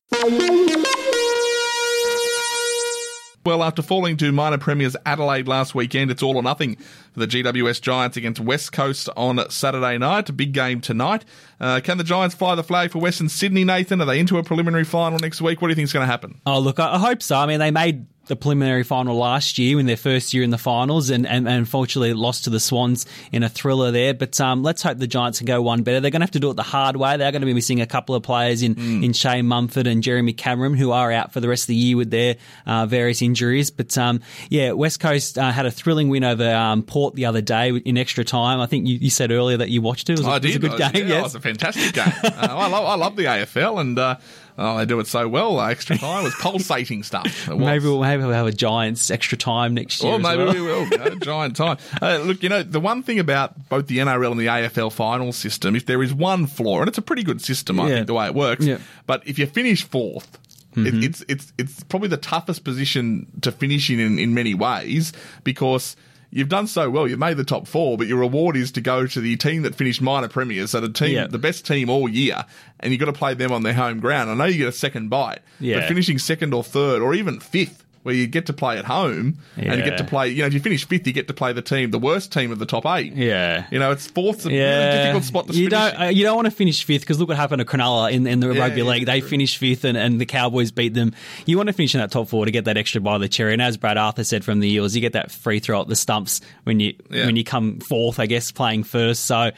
Well, 3.45 3.63
after 3.63 3.83
falling 3.83 4.17
to 4.17 4.33
minor 4.33 4.57
premiers 4.57 4.97
Adelaide 5.05 5.47
last 5.47 5.75
weekend, 5.75 6.11
it's 6.11 6.23
all 6.23 6.37
or 6.37 6.43
nothing 6.43 6.77
for 7.13 7.21
the 7.21 7.27
GWS 7.27 7.83
Giants 7.83 8.17
against 8.17 8.41
West 8.41 8.73
Coast 8.73 9.11
on 9.15 9.39
Saturday 9.51 9.99
night. 9.99 10.31
A 10.31 10.33
big 10.33 10.55
game 10.55 10.81
tonight. 10.81 11.27
Uh, 11.61 11.81
can 11.85 11.99
the 11.99 12.05
Giants 12.05 12.35
fly 12.35 12.55
the 12.55 12.65
flag 12.65 12.93
for 12.93 12.99
Western 12.99 13.29
Sydney, 13.29 13.63
Nathan? 13.63 14.01
Are 14.01 14.07
they 14.07 14.19
into 14.19 14.39
a 14.39 14.43
preliminary 14.43 14.85
final 14.85 15.19
next 15.19 15.43
week? 15.43 15.61
What 15.61 15.69
do 15.69 15.73
you 15.73 15.77
think 15.77 15.85
is 15.85 15.93
going 15.93 16.05
to 16.07 16.11
happen? 16.11 16.41
Oh, 16.47 16.61
look, 16.61 16.81
I 16.81 16.99
hope 16.99 17.23
so. 17.23 17.37
I 17.37 17.45
mean, 17.45 17.59
they 17.59 17.71
made 17.71 18.07
the 18.31 18.37
preliminary 18.37 18.85
final 18.85 19.17
last 19.17 19.59
year 19.59 19.81
in 19.81 19.87
their 19.87 19.97
first 19.97 20.33
year 20.33 20.45
in 20.45 20.51
the 20.51 20.57
finals 20.57 21.11
and, 21.11 21.27
and, 21.27 21.49
and 21.49 21.59
unfortunately 21.59 22.15
lost 22.15 22.45
to 22.45 22.51
the 22.51 22.61
Swans 22.61 23.07
in 23.33 23.43
a 23.43 23.49
thriller 23.49 23.91
there. 23.91 24.15
But 24.15 24.41
um, 24.41 24.63
let's 24.63 24.83
hope 24.83 24.99
the 24.99 25.09
Giants 25.09 25.39
can 25.39 25.47
go 25.47 25.61
one 25.61 25.83
better. 25.83 26.01
They're 26.01 26.13
going 26.13 26.21
to 26.21 26.27
have 26.27 26.31
to 26.31 26.41
do 26.41 26.49
it 26.51 26.55
the 26.55 26.63
hard 26.63 26.97
way. 26.97 27.17
They're 27.17 27.33
going 27.33 27.43
to 27.43 27.47
be 27.47 27.55
missing 27.55 27.81
a 27.81 27.87
couple 27.87 28.15
of 28.15 28.23
players 28.23 28.63
in, 28.63 28.77
mm. 28.77 29.05
in 29.05 29.13
Shane 29.13 29.47
Mumford 29.47 29.89
and 29.89 30.01
Jeremy 30.01 30.33
Cameron 30.33 30.75
who 30.75 30.93
are 30.93 31.11
out 31.11 31.33
for 31.33 31.41
the 31.41 31.49
rest 31.49 31.65
of 31.65 31.69
the 31.69 31.75
year 31.75 31.97
with 31.97 32.11
their 32.11 32.37
uh, 32.67 32.87
various 32.87 33.21
injuries. 33.21 33.73
But 33.73 33.99
um, 33.99 34.21
yeah, 34.49 34.73
West 34.73 35.01
Coast 35.01 35.37
uh, 35.37 35.51
had 35.51 35.67
a 35.67 35.71
thrilling 35.73 36.09
win 36.09 36.23
over 36.23 36.55
um, 36.55 36.85
Port 36.85 37.17
the 37.17 37.27
other 37.27 37.41
day 37.43 37.71
in 37.71 37.99
extra 37.99 38.25
time. 38.25 38.61
I 38.61 38.67
think 38.67 38.87
you, 38.87 38.97
you 38.97 39.11
said 39.11 39.33
earlier 39.33 39.57
that 39.57 39.71
you 39.71 39.83
watched 39.83 40.09
it. 40.09 40.21
It 40.21 40.25
was, 40.25 40.29
a, 40.29 40.37
it 40.37 40.45
was 40.45 40.57
a 40.57 40.59
good 40.61 40.79
game. 40.79 40.91
Yeah, 40.95 41.15
yes. 41.15 41.19
it 41.19 41.23
was 41.25 41.35
a 41.35 41.41
fantastic 41.41 41.95
game. 41.95 42.13
uh, 42.23 42.31
I, 42.33 42.69
love, 42.69 42.85
I 42.85 42.95
love 42.95 43.17
the 43.17 43.25
AFL 43.25 43.81
and 43.81 43.99
uh, 43.99 44.17
Oh, 44.63 44.77
they 44.77 44.85
do 44.85 45.01
it 45.01 45.07
so 45.07 45.27
well. 45.27 45.59
Extra 45.59 45.97
time 45.97 46.23
was 46.23 46.35
pulsating 46.35 47.03
stuff. 47.03 47.49
Maybe 47.49 47.87
we'll, 47.87 47.99
maybe 47.99 48.23
we'll 48.23 48.33
have 48.33 48.47
a 48.47 48.53
Giants 48.53 49.11
extra 49.11 49.39
time 49.39 49.73
next 49.73 50.03
year. 50.03 50.13
Or 50.13 50.19
maybe 50.19 50.45
well. 50.45 50.55
we 50.55 50.61
will. 50.61 51.17
Giant 51.21 51.57
time. 51.57 51.79
Uh, 52.03 52.19
look, 52.19 52.43
you 52.43 52.51
know, 52.51 52.63
the 52.63 52.79
one 52.79 53.03
thing 53.03 53.19
about 53.19 53.71
both 53.71 53.87
the 53.87 53.99
NRL 53.99 54.33
and 54.33 54.39
the 54.41 54.47
AFL 54.47 54.93
final 54.93 55.33
system, 55.33 55.75
if 55.75 55.87
there 55.87 56.03
is 56.03 56.13
one 56.13 56.47
flaw, 56.47 56.81
and 56.81 56.89
it's 56.89 56.99
a 56.99 57.03
pretty 57.03 57.23
good 57.23 57.41
system, 57.41 57.81
I 57.81 57.89
yeah. 57.89 57.95
think, 57.95 58.07
the 58.09 58.15
way 58.15 58.27
it 58.27 58.35
works, 58.35 58.67
yeah. 58.67 58.79
but 59.07 59.27
if 59.27 59.39
you 59.39 59.47
finish 59.47 59.87
4th 59.89 60.27
mm-hmm. 60.75 60.87
it, 60.87 61.05
it's 61.05 61.25
it's 61.27 61.53
it's 61.57 61.83
probably 61.85 62.09
the 62.09 62.19
toughest 62.19 62.63
position 62.63 63.27
to 63.41 63.51
finish 63.51 63.89
in, 63.89 63.99
in 63.99 64.19
in 64.19 64.35
many 64.35 64.53
ways 64.55 65.15
because– 65.43 65.97
you've 66.31 66.49
done 66.49 66.67
so 66.67 66.91
well. 66.91 67.07
You've 67.09 67.19
made 67.19 67.37
the 67.37 67.45
top 67.45 67.67
four, 67.67 67.99
but 67.99 68.07
your 68.07 68.19
reward 68.19 68.57
is 68.57 68.73
to 68.73 68.81
go 68.81 69.07
to 69.07 69.21
the 69.21 69.37
team 69.37 69.63
that 69.63 69.75
finished 69.75 70.01
minor 70.01 70.29
premiers, 70.29 70.71
so 70.71 70.81
the 70.81 70.89
team, 70.89 71.15
yeah. 71.15 71.27
the 71.27 71.39
best 71.39 71.67
team 71.67 71.91
all 71.91 72.09
year, 72.09 72.45
and 72.81 72.93
you've 72.93 73.01
got 73.01 73.07
to 73.07 73.13
play 73.13 73.35
them 73.35 73.53
on 73.53 73.63
their 73.63 73.75
home 73.75 74.01
ground. 74.01 74.31
I 74.31 74.35
know 74.35 74.45
you 74.45 74.59
get 74.59 74.69
a 74.69 74.73
second 74.73 75.09
bite, 75.09 75.41
yeah. 75.59 75.81
but 75.81 75.89
finishing 75.89 76.19
second 76.19 76.55
or 76.55 76.65
third 76.65 77.03
or 77.03 77.15
even 77.15 77.41
fifth 77.41 77.85
where 78.03 78.15
you 78.15 78.27
get 78.27 78.47
to 78.47 78.53
play 78.53 78.79
at 78.79 78.85
home 78.85 79.39
yeah. 79.57 79.73
and 79.73 79.79
you 79.79 79.85
get 79.85 79.99
to 79.99 80.05
play. 80.05 80.29
You 80.29 80.43
know, 80.43 80.47
if 80.47 80.55
you 80.55 80.61
finish 80.61 80.87
fifth, 80.87 81.07
you 81.07 81.13
get 81.13 81.29
to 81.29 81.35
play 81.35 81.53
the 81.53 81.63
team, 81.63 81.91
the 81.91 81.99
worst 81.99 82.33
team 82.33 82.51
of 82.51 82.59
the 82.59 82.67
top 82.67 82.87
eight. 82.87 83.13
Yeah, 83.15 83.67
you 83.71 83.79
know, 83.79 83.91
it's 83.91 84.07
fourth. 84.07 84.47
A 84.47 84.53
yeah. 84.53 84.79
really 84.79 84.97
difficult 84.99 85.25
spot 85.25 85.47
to. 85.49 85.53
You 85.53 85.69
finish. 85.69 85.93
don't. 85.93 86.01
Uh, 86.01 86.05
you 86.07 86.25
don't 86.25 86.37
want 86.37 86.47
to 86.47 86.51
finish 86.51 86.85
fifth 86.85 87.03
because 87.03 87.19
look 87.19 87.29
what 87.29 87.37
happened 87.37 87.61
to 87.61 87.67
Cronulla 87.67 88.11
in, 88.11 88.27
in 88.27 88.41
the 88.41 88.53
yeah, 88.53 88.61
rugby 88.61 88.83
league. 88.83 89.07
They 89.07 89.21
true. 89.21 89.29
finished 89.29 89.59
fifth 89.59 89.85
and, 89.85 89.97
and 89.97 90.21
the 90.21 90.27
Cowboys 90.27 90.71
beat 90.71 90.95
them. 90.95 91.13
You 91.47 91.57
want 91.57 91.69
to 91.69 91.73
finish 91.73 91.95
in 91.95 92.01
that 92.01 92.11
top 92.11 92.29
four 92.29 92.45
to 92.45 92.51
get 92.51 92.65
that 92.65 92.77
extra 92.77 93.01
by 93.01 93.19
the 93.19 93.29
cherry. 93.29 93.53
And 93.53 93.63
as 93.63 93.77
Brad 93.77 93.99
Arthur 93.99 94.25
said 94.25 94.45
from 94.45 94.61
the 94.61 94.69
Eels, 94.69 94.95
you 94.95 95.01
get 95.01 95.13
that 95.13 95.31
free 95.31 95.61
throw 95.61 95.83
at 95.83 95.89
the 95.89 95.97
stumps 95.97 96.41
when 96.65 96.81
you 96.81 96.95
when 97.09 97.37
you 97.37 97.45
come 97.45 97.81
fourth. 97.81 98.19
I 98.19 98.27
guess 98.27 98.51
playing 98.51 98.85
first. 98.85 99.25
So 99.25 99.37
I 99.37 99.53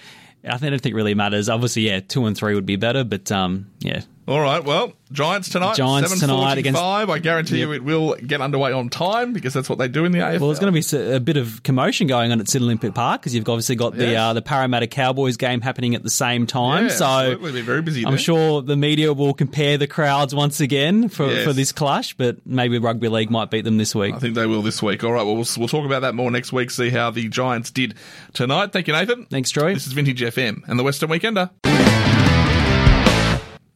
I 0.44 0.56
don't 0.56 0.60
think 0.60 0.86
it 0.86 0.94
really 0.94 1.14
matters. 1.14 1.48
Obviously, 1.48 1.82
yeah, 1.82 2.00
two 2.00 2.26
and 2.26 2.36
three 2.36 2.54
would 2.54 2.66
be 2.66 2.76
better, 2.76 3.04
but 3.04 3.30
um, 3.30 3.70
yeah, 3.80 4.02
all 4.28 4.40
right. 4.40 4.64
Well, 4.64 4.92
Giants 5.10 5.48
tonight. 5.48 5.74
Giants 5.74 6.20
tonight 6.20 6.58
against. 6.58 6.80
I 6.80 7.18
guarantee 7.18 7.58
yep. 7.58 7.68
you 7.68 7.72
it 7.74 7.84
will 7.84 8.14
get 8.14 8.40
underway 8.40 8.72
on 8.72 8.88
time 8.88 9.32
because 9.32 9.52
that's 9.52 9.68
what 9.68 9.78
they 9.78 9.88
do 9.88 10.04
in 10.04 10.12
the 10.12 10.20
AFL. 10.20 10.40
Well, 10.40 10.48
there's 10.48 10.60
going 10.60 10.72
to 10.72 10.96
be 10.96 11.14
a 11.14 11.20
bit 11.20 11.36
of 11.36 11.62
commotion 11.64 12.06
going 12.06 12.30
on 12.30 12.40
at 12.40 12.48
Sydney 12.48 12.66
Olympic 12.66 12.94
Park 12.94 13.20
because 13.20 13.34
you've 13.34 13.48
obviously 13.48 13.74
got 13.74 13.94
the 13.94 14.14
uh, 14.14 14.32
the 14.32 14.42
Parramatta 14.42 14.86
Cowboys 14.86 15.36
game 15.36 15.60
happening 15.60 15.94
at 15.94 16.02
the 16.02 16.10
same 16.10 16.46
time. 16.46 16.84
Yeah, 16.84 16.90
so 16.90 17.06
absolutely. 17.06 17.52
Be 17.52 17.60
very 17.62 17.82
busy. 17.82 18.06
I'm 18.06 18.16
sure 18.16 18.62
the 18.62 18.76
media 18.76 19.12
will 19.12 19.34
compare 19.34 19.76
the 19.76 19.88
crowds 19.88 20.34
once 20.34 20.60
again 20.60 21.08
for, 21.08 21.26
yes. 21.26 21.44
for 21.44 21.52
this 21.52 21.72
clash, 21.72 22.14
but 22.14 22.46
maybe 22.46 22.78
rugby 22.78 23.08
league 23.08 23.30
might 23.30 23.50
beat 23.50 23.64
them 23.64 23.78
this 23.78 23.94
week. 23.94 24.14
I 24.14 24.18
think 24.18 24.36
they 24.36 24.46
will 24.46 24.62
this 24.62 24.82
week. 24.82 25.02
All 25.02 25.12
right. 25.12 25.24
Well, 25.24 25.34
we'll, 25.34 25.46
we'll 25.58 25.68
talk 25.68 25.84
about 25.84 26.02
that 26.02 26.14
more 26.14 26.30
next 26.30 26.52
week. 26.52 26.70
See 26.70 26.90
how 26.90 27.10
the 27.10 27.28
Giants 27.28 27.70
did 27.70 27.96
tonight. 28.34 28.72
Thank 28.72 28.86
you, 28.86 28.92
Nathan. 28.92 29.26
Thanks, 29.26 29.50
Troy. 29.50 29.74
This 29.74 29.86
is 29.86 29.92
Vintage 29.92 30.20
FM 30.20 30.62
and 30.68 30.78
the 30.78 30.84
Western 30.84 31.10
Weekender 31.10 31.50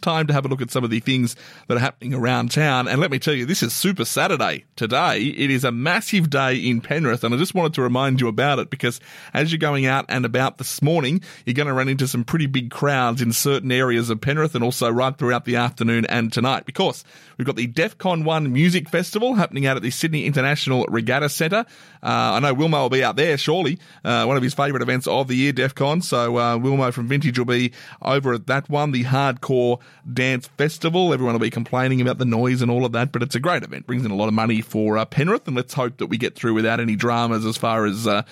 time 0.06 0.28
to 0.28 0.32
have 0.32 0.44
a 0.44 0.48
look 0.48 0.62
at 0.62 0.70
some 0.70 0.84
of 0.84 0.90
the 0.90 1.00
things 1.00 1.34
that 1.66 1.76
are 1.76 1.80
happening 1.80 2.14
around 2.14 2.52
town. 2.52 2.86
And 2.86 3.00
let 3.00 3.10
me 3.10 3.18
tell 3.18 3.34
you, 3.34 3.44
this 3.44 3.60
is 3.60 3.72
Super 3.72 4.04
Saturday 4.04 4.64
today. 4.76 5.20
It 5.20 5.50
is 5.50 5.64
a 5.64 5.72
massive 5.72 6.30
day 6.30 6.54
in 6.58 6.80
Penrith, 6.80 7.24
and 7.24 7.34
I 7.34 7.38
just 7.38 7.56
wanted 7.56 7.74
to 7.74 7.82
remind 7.82 8.20
you 8.20 8.28
about 8.28 8.60
it 8.60 8.70
because 8.70 9.00
as 9.34 9.50
you're 9.50 9.58
going 9.58 9.84
out 9.84 10.04
and 10.08 10.24
about 10.24 10.58
this 10.58 10.80
morning, 10.80 11.22
you're 11.44 11.54
going 11.54 11.66
to 11.66 11.72
run 11.72 11.88
into 11.88 12.06
some 12.06 12.22
pretty 12.22 12.46
big 12.46 12.70
crowds 12.70 13.20
in 13.20 13.32
certain 13.32 13.72
areas 13.72 14.08
of 14.08 14.20
Penrith 14.20 14.54
and 14.54 14.62
also 14.62 14.88
right 14.88 15.18
throughout 15.18 15.44
the 15.44 15.56
afternoon 15.56 16.06
and 16.06 16.32
tonight 16.32 16.66
because 16.66 17.02
we've 17.36 17.46
got 17.46 17.56
the 17.56 17.66
DEFCON 17.66 18.22
1 18.22 18.52
Music 18.52 18.88
Festival 18.88 19.34
happening 19.34 19.66
out 19.66 19.76
at 19.76 19.82
the 19.82 19.90
Sydney 19.90 20.24
International 20.24 20.86
Regatta 20.88 21.28
Centre. 21.28 21.66
Uh, 22.00 22.36
I 22.36 22.38
know 22.38 22.54
Wilmo 22.54 22.82
will 22.82 22.90
be 22.90 23.02
out 23.02 23.16
there, 23.16 23.36
surely. 23.36 23.80
Uh, 24.04 24.24
one 24.24 24.36
of 24.36 24.42
his 24.44 24.54
favourite 24.54 24.82
events 24.82 25.08
of 25.08 25.26
the 25.26 25.34
year, 25.34 25.52
DEFCON. 25.52 26.04
So 26.04 26.36
uh, 26.36 26.56
Wilmo 26.58 26.92
from 26.92 27.08
Vintage 27.08 27.38
will 27.38 27.46
be 27.46 27.72
over 28.00 28.34
at 28.34 28.46
that 28.46 28.70
one, 28.70 28.92
the 28.92 29.02
hardcore 29.02 29.80
dance 30.12 30.46
festival. 30.46 31.12
Everyone 31.12 31.34
will 31.34 31.40
be 31.40 31.50
complaining 31.50 32.00
about 32.00 32.18
the 32.18 32.24
noise 32.24 32.62
and 32.62 32.70
all 32.70 32.84
of 32.84 32.92
that, 32.92 33.12
but 33.12 33.22
it's 33.22 33.34
a 33.34 33.40
great 33.40 33.62
event. 33.62 33.86
Brings 33.86 34.04
in 34.04 34.10
a 34.10 34.16
lot 34.16 34.28
of 34.28 34.34
money 34.34 34.60
for 34.60 34.98
uh, 34.98 35.04
Penrith, 35.04 35.46
and 35.46 35.56
let's 35.56 35.74
hope 35.74 35.98
that 35.98 36.06
we 36.06 36.18
get 36.18 36.34
through 36.34 36.54
without 36.54 36.80
any 36.80 36.96
dramas 36.96 37.44
as 37.44 37.56
far 37.56 37.86
as 37.86 38.06
uh, 38.06 38.22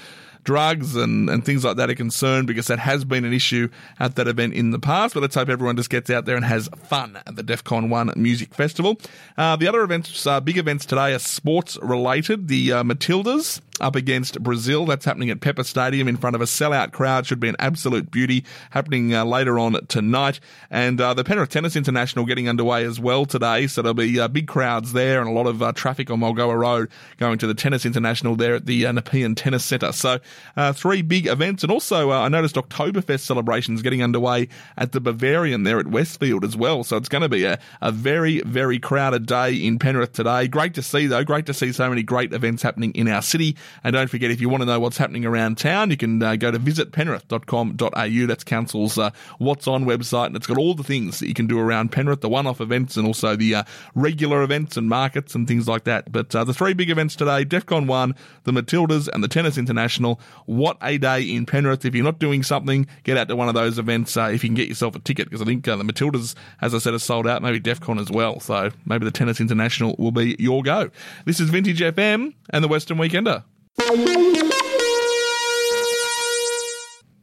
drugs 0.44 0.94
and, 0.94 1.28
and 1.28 1.44
things 1.44 1.64
like 1.64 1.76
that 1.76 1.90
are 1.90 1.94
concerned 1.94 2.46
because 2.46 2.66
that 2.68 2.78
has 2.78 3.04
been 3.04 3.24
an 3.24 3.32
issue 3.32 3.68
at 3.98 4.14
that 4.16 4.28
event 4.28 4.54
in 4.54 4.70
the 4.70 4.78
past. 4.78 5.14
But 5.14 5.20
let's 5.20 5.34
hope 5.34 5.48
everyone 5.48 5.76
just 5.76 5.90
gets 5.90 6.10
out 6.10 6.26
there 6.26 6.36
and 6.36 6.44
has 6.44 6.68
fun 6.84 7.18
at 7.26 7.34
the 7.34 7.42
DEFCON 7.42 7.88
1 7.88 8.12
Music 8.16 8.54
Festival. 8.54 9.00
Uh, 9.36 9.56
the 9.56 9.66
other 9.66 9.82
events, 9.82 10.26
uh, 10.26 10.40
big 10.40 10.58
events 10.58 10.86
today 10.86 11.14
are 11.14 11.18
sports 11.18 11.78
related. 11.82 12.48
The 12.48 12.72
uh, 12.72 12.82
Matildas 12.84 13.60
up 13.80 13.96
against 13.96 14.42
Brazil. 14.42 14.86
That's 14.86 15.04
happening 15.04 15.30
at 15.30 15.40
Pepper 15.40 15.64
Stadium 15.64 16.08
in 16.08 16.16
front 16.16 16.36
of 16.36 16.42
a 16.42 16.46
sellout 16.46 16.92
crowd. 16.92 17.26
Should 17.26 17.40
be 17.40 17.48
an 17.48 17.56
absolute 17.58 18.10
beauty 18.10 18.44
happening 18.70 19.14
uh, 19.14 19.24
later 19.24 19.58
on 19.58 19.74
tonight. 19.86 20.40
And 20.70 21.00
uh, 21.00 21.14
the 21.14 21.24
Penrith 21.24 21.50
Tennis 21.50 21.76
International 21.76 22.24
getting 22.24 22.48
underway 22.48 22.84
as 22.84 23.00
well 23.00 23.26
today. 23.26 23.66
So 23.66 23.82
there'll 23.82 23.94
be 23.94 24.18
uh, 24.18 24.28
big 24.28 24.46
crowds 24.46 24.92
there 24.92 25.20
and 25.20 25.28
a 25.28 25.32
lot 25.32 25.46
of 25.46 25.62
uh, 25.62 25.72
traffic 25.72 26.10
on 26.10 26.20
Mulgoa 26.20 26.56
Road 26.56 26.90
going 27.18 27.38
to 27.38 27.46
the 27.46 27.54
Tennis 27.54 27.84
International 27.84 28.36
there 28.36 28.54
at 28.54 28.66
the 28.66 28.86
uh, 28.86 28.92
Nepean 28.92 29.34
Tennis 29.34 29.64
Centre. 29.64 29.92
So 29.92 30.18
uh, 30.56 30.72
three 30.72 31.02
big 31.02 31.26
events. 31.26 31.62
And 31.62 31.72
also, 31.72 32.10
I 32.10 32.28
noticed 32.28 32.54
Oktoberfest 32.54 33.20
celebrations 33.20 33.82
getting 33.82 34.02
underway 34.02 34.48
at 34.76 34.92
the 34.92 35.00
Bavarian 35.00 35.64
there 35.64 35.78
at 35.78 35.88
Westfield 35.88 36.44
as 36.44 36.56
well. 36.56 36.84
So 36.84 36.96
it's 36.96 37.08
going 37.08 37.22
to 37.22 37.28
be 37.28 37.44
a, 37.44 37.58
a 37.80 37.90
very, 37.90 38.40
very 38.42 38.78
crowded 38.78 39.26
day 39.26 39.54
in 39.54 39.78
Penrith 39.78 40.12
today. 40.12 40.48
Great 40.48 40.74
to 40.74 40.82
see 40.82 41.06
though. 41.06 41.24
Great 41.24 41.46
to 41.46 41.54
see 41.54 41.72
so 41.72 41.88
many 41.88 42.02
great 42.02 42.32
events 42.32 42.62
happening 42.62 42.92
in 42.92 43.08
our 43.08 43.22
city. 43.22 43.56
And 43.82 43.94
don't 43.94 44.08
forget, 44.08 44.30
if 44.30 44.40
you 44.40 44.48
want 44.48 44.62
to 44.62 44.66
know 44.66 44.80
what's 44.80 44.96
happening 44.96 45.24
around 45.24 45.58
town, 45.58 45.90
you 45.90 45.96
can 45.96 46.22
uh, 46.22 46.36
go 46.36 46.50
to 46.50 46.58
visitpenrith.com.au. 46.58 48.26
That's 48.26 48.44
Council's 48.44 48.98
uh, 48.98 49.10
What's 49.38 49.66
On 49.66 49.84
website, 49.84 50.26
and 50.26 50.36
it's 50.36 50.46
got 50.46 50.58
all 50.58 50.74
the 50.74 50.84
things 50.84 51.18
that 51.20 51.28
you 51.28 51.34
can 51.34 51.46
do 51.46 51.58
around 51.58 51.92
Penrith, 51.92 52.20
the 52.20 52.28
one-off 52.28 52.60
events 52.60 52.96
and 52.96 53.06
also 53.06 53.36
the 53.36 53.54
uh, 53.54 53.62
regular 53.94 54.42
events 54.42 54.76
and 54.76 54.88
markets 54.88 55.34
and 55.34 55.46
things 55.46 55.68
like 55.68 55.84
that. 55.84 56.10
But 56.10 56.34
uh, 56.34 56.44
the 56.44 56.54
three 56.54 56.74
big 56.74 56.90
events 56.90 57.16
today, 57.16 57.44
DEFCON 57.44 57.86
1, 57.86 58.14
the 58.44 58.52
Matildas 58.52 59.08
and 59.08 59.22
the 59.22 59.28
Tennis 59.28 59.58
International. 59.58 60.20
What 60.46 60.76
a 60.82 60.98
day 60.98 61.22
in 61.22 61.46
Penrith. 61.46 61.84
If 61.84 61.94
you're 61.94 62.04
not 62.04 62.18
doing 62.18 62.42
something, 62.42 62.86
get 63.02 63.16
out 63.16 63.28
to 63.28 63.36
one 63.36 63.48
of 63.48 63.54
those 63.54 63.78
events 63.78 64.16
uh, 64.16 64.30
if 64.32 64.42
you 64.42 64.48
can 64.48 64.54
get 64.54 64.68
yourself 64.68 64.94
a 64.96 64.98
ticket, 64.98 65.26
because 65.26 65.42
I 65.42 65.44
think 65.44 65.66
uh, 65.66 65.76
the 65.76 65.84
Matildas, 65.84 66.34
as 66.60 66.74
I 66.74 66.78
said, 66.78 66.94
are 66.94 66.98
sold 66.98 67.26
out, 67.26 67.42
maybe 67.42 67.60
DEFCON 67.60 68.00
as 68.00 68.10
well. 68.10 68.40
So 68.40 68.70
maybe 68.86 69.04
the 69.04 69.10
Tennis 69.10 69.40
International 69.40 69.94
will 69.98 70.12
be 70.12 70.36
your 70.38 70.62
go. 70.62 70.90
This 71.24 71.40
is 71.40 71.50
Vintage 71.50 71.80
FM 71.80 72.34
and 72.50 72.64
the 72.64 72.68
Western 72.68 72.98
Weekender. 72.98 73.44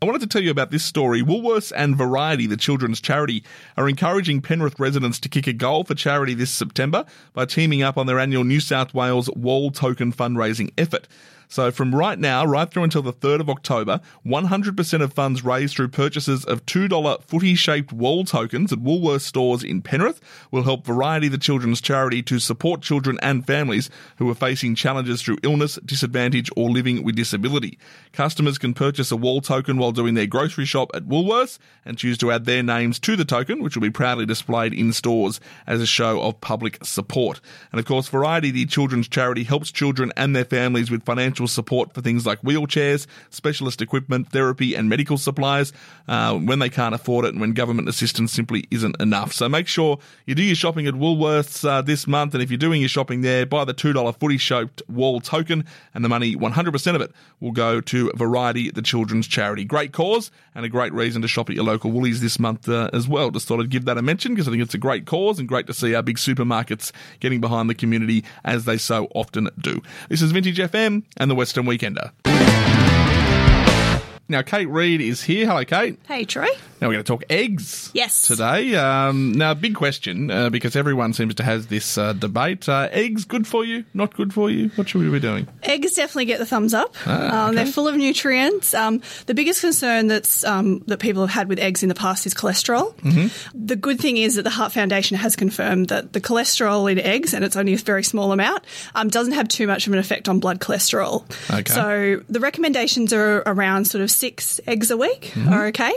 I 0.03 0.05
wanted 0.05 0.21
to 0.21 0.27
tell 0.27 0.41
you 0.41 0.51
about 0.51 0.71
this 0.71 0.83
story. 0.83 1.21
Woolworths 1.21 1.71
and 1.75 1.95
Variety, 1.95 2.47
the 2.47 2.57
children's 2.57 2.99
charity, 2.99 3.43
are 3.77 3.87
encouraging 3.87 4.41
Penrith 4.41 4.79
residents 4.79 5.19
to 5.19 5.29
kick 5.29 5.47
a 5.47 5.53
goal 5.53 5.83
for 5.83 5.95
charity 5.95 6.33
this 6.33 6.51
September 6.51 7.05
by 7.33 7.45
teaming 7.45 7.83
up 7.83 7.97
on 7.97 8.07
their 8.07 8.19
annual 8.19 8.43
New 8.43 8.59
South 8.59 8.93
Wales 8.93 9.29
Wall 9.35 9.71
Token 9.71 10.11
fundraising 10.11 10.71
effort. 10.77 11.07
So 11.51 11.69
from 11.69 11.93
right 11.93 12.17
now, 12.17 12.45
right 12.45 12.71
through 12.71 12.85
until 12.85 13.01
the 13.01 13.11
3rd 13.11 13.41
of 13.41 13.49
October, 13.49 13.99
100% 14.25 15.01
of 15.01 15.13
funds 15.13 15.43
raised 15.43 15.75
through 15.75 15.89
purchases 15.89 16.45
of 16.45 16.65
$2 16.65 17.23
footy-shaped 17.23 17.91
wall 17.91 18.23
tokens 18.23 18.71
at 18.71 18.79
Woolworths 18.79 19.23
stores 19.23 19.61
in 19.61 19.81
Penrith 19.81 20.21
will 20.49 20.63
help 20.63 20.85
Variety 20.85 21.27
the 21.27 21.37
Children's 21.37 21.81
Charity 21.81 22.23
to 22.23 22.39
support 22.39 22.81
children 22.81 23.19
and 23.21 23.45
families 23.45 23.89
who 24.15 24.29
are 24.29 24.35
facing 24.35 24.75
challenges 24.75 25.21
through 25.21 25.39
illness, 25.43 25.77
disadvantage 25.83 26.49
or 26.55 26.69
living 26.69 27.03
with 27.03 27.17
disability. 27.17 27.77
Customers 28.13 28.57
can 28.57 28.73
purchase 28.73 29.11
a 29.11 29.17
wall 29.17 29.41
token 29.41 29.77
while 29.77 29.91
doing 29.91 30.13
their 30.13 30.27
grocery 30.27 30.63
shop 30.63 30.89
at 30.93 31.09
Woolworths 31.09 31.59
and 31.83 31.97
choose 31.97 32.17
to 32.19 32.31
add 32.31 32.45
their 32.45 32.63
names 32.63 32.97
to 32.99 33.17
the 33.17 33.25
token, 33.25 33.61
which 33.61 33.75
will 33.75 33.81
be 33.81 33.89
proudly 33.89 34.25
displayed 34.25 34.73
in 34.73 34.93
stores 34.93 35.41
as 35.67 35.81
a 35.81 35.85
show 35.85 36.21
of 36.21 36.39
public 36.39 36.77
support. 36.81 37.41
And 37.73 37.79
of 37.79 37.85
course, 37.85 38.07
Variety 38.07 38.51
the 38.51 38.65
Children's 38.65 39.09
Charity 39.09 39.43
helps 39.43 39.69
children 39.69 40.13
and 40.15 40.33
their 40.33 40.45
families 40.45 40.89
with 40.89 41.03
financial 41.03 41.40
support 41.47 41.93
for 41.93 42.01
things 42.01 42.25
like 42.25 42.41
wheelchairs, 42.41 43.07
specialist 43.29 43.81
equipment, 43.81 44.31
therapy, 44.31 44.75
and 44.75 44.89
medical 44.89 45.17
supplies 45.17 45.73
uh, 46.07 46.37
when 46.37 46.59
they 46.59 46.69
can't 46.69 46.95
afford 46.95 47.25
it 47.25 47.29
and 47.29 47.41
when 47.41 47.53
government 47.53 47.87
assistance 47.87 48.31
simply 48.31 48.65
isn't 48.71 48.99
enough. 49.01 49.33
So 49.33 49.47
make 49.49 49.67
sure 49.67 49.99
you 50.25 50.35
do 50.35 50.43
your 50.43 50.55
shopping 50.55 50.87
at 50.87 50.93
Woolworths 50.93 51.67
uh, 51.67 51.81
this 51.81 52.07
month, 52.07 52.33
and 52.33 52.43
if 52.43 52.49
you're 52.49 52.57
doing 52.57 52.81
your 52.81 52.89
shopping 52.89 53.21
there, 53.21 53.45
buy 53.45 53.65
the 53.65 53.73
$2 53.73 54.19
footy 54.19 54.37
shaped 54.37 54.81
wall 54.89 55.19
token, 55.21 55.65
and 55.93 56.03
the 56.03 56.09
money, 56.09 56.35
100% 56.35 56.95
of 56.95 57.01
it, 57.01 57.11
will 57.39 57.51
go 57.51 57.81
to 57.81 58.11
Variety, 58.15 58.71
the 58.71 58.81
children's 58.81 59.27
charity. 59.27 59.65
Great 59.65 59.91
cause 59.91 60.31
and 60.55 60.65
a 60.65 60.69
great 60.69 60.93
reason 60.93 61.21
to 61.21 61.27
shop 61.27 61.49
at 61.49 61.55
your 61.55 61.65
local 61.65 61.91
Woolies 61.91 62.21
this 62.21 62.39
month 62.39 62.67
uh, 62.67 62.89
as 62.93 63.07
well. 63.07 63.31
Just 63.31 63.47
thought 63.47 63.59
I'd 63.59 63.69
give 63.69 63.85
that 63.85 63.97
a 63.97 64.01
mention 64.01 64.33
because 64.33 64.47
I 64.47 64.51
think 64.51 64.63
it's 64.63 64.73
a 64.73 64.79
great 64.79 65.05
cause 65.05 65.39
and 65.39 65.47
great 65.47 65.67
to 65.67 65.73
see 65.73 65.95
our 65.95 66.03
big 66.03 66.17
supermarkets 66.17 66.91
getting 67.19 67.41
behind 67.41 67.69
the 67.69 67.75
community 67.75 68.23
as 68.43 68.65
they 68.65 68.77
so 68.77 69.07
often 69.15 69.49
do. 69.59 69.81
This 70.09 70.21
is 70.21 70.31
Vintage 70.31 70.57
FM 70.57 71.03
and 71.17 71.30
the 71.31 71.35
Western 71.35 71.65
Weekender. 71.65 72.11
Now, 74.27 74.41
Kate 74.41 74.67
Reid 74.67 74.99
is 74.99 75.23
here. 75.23 75.47
Hello, 75.47 75.63
Kate. 75.63 75.97
Hey, 76.07 76.25
Troy. 76.25 76.47
Now 76.81 76.87
we're 76.87 76.93
going 76.93 77.03
to 77.05 77.07
talk 77.07 77.23
eggs. 77.29 77.91
Yes. 77.93 78.27
Today. 78.27 78.73
Um, 78.75 79.33
now, 79.33 79.53
big 79.53 79.75
question 79.75 80.31
uh, 80.31 80.49
because 80.49 80.75
everyone 80.75 81.13
seems 81.13 81.35
to 81.35 81.43
have 81.43 81.69
this 81.69 81.95
uh, 81.97 82.13
debate: 82.13 82.67
uh, 82.67 82.89
eggs 82.91 83.23
good 83.25 83.45
for 83.45 83.63
you? 83.63 83.85
Not 83.93 84.15
good 84.15 84.33
for 84.33 84.49
you? 84.49 84.69
What 84.75 84.89
should 84.89 85.01
we 85.01 85.09
be 85.11 85.19
doing? 85.19 85.47
Eggs 85.61 85.93
definitely 85.93 86.25
get 86.25 86.39
the 86.39 86.45
thumbs 86.45 86.73
up. 86.73 86.95
Ah, 87.05 87.43
um, 87.45 87.49
okay. 87.49 87.55
They're 87.63 87.71
full 87.71 87.87
of 87.87 87.95
nutrients. 87.95 88.73
Um, 88.73 89.01
the 89.27 89.35
biggest 89.35 89.61
concern 89.61 90.07
that's 90.07 90.43
um, 90.43 90.79
that 90.87 90.97
people 90.99 91.21
have 91.21 91.29
had 91.29 91.47
with 91.49 91.59
eggs 91.59 91.83
in 91.83 91.89
the 91.89 91.95
past 91.95 92.25
is 92.25 92.33
cholesterol. 92.33 92.95
Mm-hmm. 92.95 93.65
The 93.65 93.75
good 93.75 93.99
thing 93.99 94.17
is 94.17 94.35
that 94.35 94.43
the 94.43 94.49
Heart 94.49 94.71
Foundation 94.73 95.17
has 95.17 95.35
confirmed 95.35 95.89
that 95.89 96.13
the 96.13 96.21
cholesterol 96.21 96.91
in 96.91 96.97
eggs, 96.97 97.35
and 97.35 97.45
it's 97.45 97.55
only 97.55 97.73
a 97.73 97.77
very 97.77 98.03
small 98.03 98.31
amount, 98.31 98.63
um, 98.95 99.09
doesn't 99.09 99.33
have 99.33 99.47
too 99.47 99.67
much 99.67 99.85
of 99.85 99.93
an 99.93 99.99
effect 99.99 100.27
on 100.27 100.39
blood 100.39 100.59
cholesterol. 100.59 101.23
Okay. 101.51 101.71
So 101.71 102.23
the 102.27 102.39
recommendations 102.39 103.13
are 103.13 103.43
around 103.45 103.85
sort 103.85 104.01
of 104.01 104.09
six 104.09 104.59
eggs 104.65 104.89
a 104.89 104.97
week 104.97 105.11
Mm-hmm. 105.31 105.53
are 105.53 105.67
okay. 105.67 105.91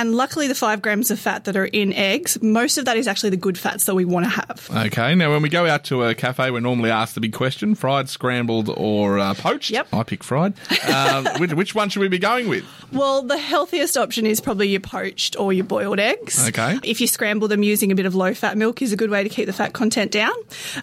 And 0.00 0.14
luckily, 0.14 0.48
the 0.48 0.54
five 0.54 0.80
grams 0.80 1.10
of 1.10 1.18
fat 1.18 1.44
that 1.44 1.56
are 1.56 1.66
in 1.66 1.92
eggs, 1.92 2.40
most 2.42 2.78
of 2.78 2.86
that 2.86 2.96
is 2.96 3.06
actually 3.06 3.28
the 3.30 3.36
good 3.36 3.58
fats 3.58 3.84
that 3.84 3.94
we 3.94 4.06
want 4.06 4.24
to 4.24 4.30
have. 4.30 4.86
Okay. 4.86 5.14
Now, 5.14 5.30
when 5.30 5.42
we 5.42 5.50
go 5.50 5.66
out 5.66 5.84
to 5.84 6.04
a 6.04 6.14
cafe, 6.14 6.50
we're 6.50 6.60
normally 6.60 6.90
asked 6.90 7.14
the 7.14 7.20
big 7.20 7.34
question: 7.34 7.74
fried, 7.74 8.08
scrambled, 8.08 8.70
or 8.74 9.18
uh, 9.18 9.34
poached? 9.34 9.70
Yep. 9.70 9.88
I 9.92 10.02
pick 10.04 10.24
fried. 10.24 10.54
Um, 10.88 11.26
which, 11.38 11.52
which 11.52 11.74
one 11.74 11.90
should 11.90 12.00
we 12.00 12.08
be 12.08 12.18
going 12.18 12.48
with? 12.48 12.64
Well, 12.92 13.20
the 13.22 13.36
healthiest 13.36 13.98
option 13.98 14.24
is 14.24 14.40
probably 14.40 14.68
your 14.68 14.80
poached 14.80 15.36
or 15.38 15.52
your 15.52 15.64
boiled 15.64 16.00
eggs. 16.00 16.48
Okay. 16.48 16.78
If 16.82 17.02
you 17.02 17.06
scramble 17.06 17.48
them 17.48 17.62
using 17.62 17.92
a 17.92 17.94
bit 17.94 18.06
of 18.06 18.14
low 18.14 18.32
fat 18.32 18.56
milk 18.56 18.80
is 18.80 18.94
a 18.94 18.96
good 18.96 19.10
way 19.10 19.22
to 19.22 19.28
keep 19.28 19.44
the 19.44 19.52
fat 19.52 19.74
content 19.74 20.12
down. 20.12 20.32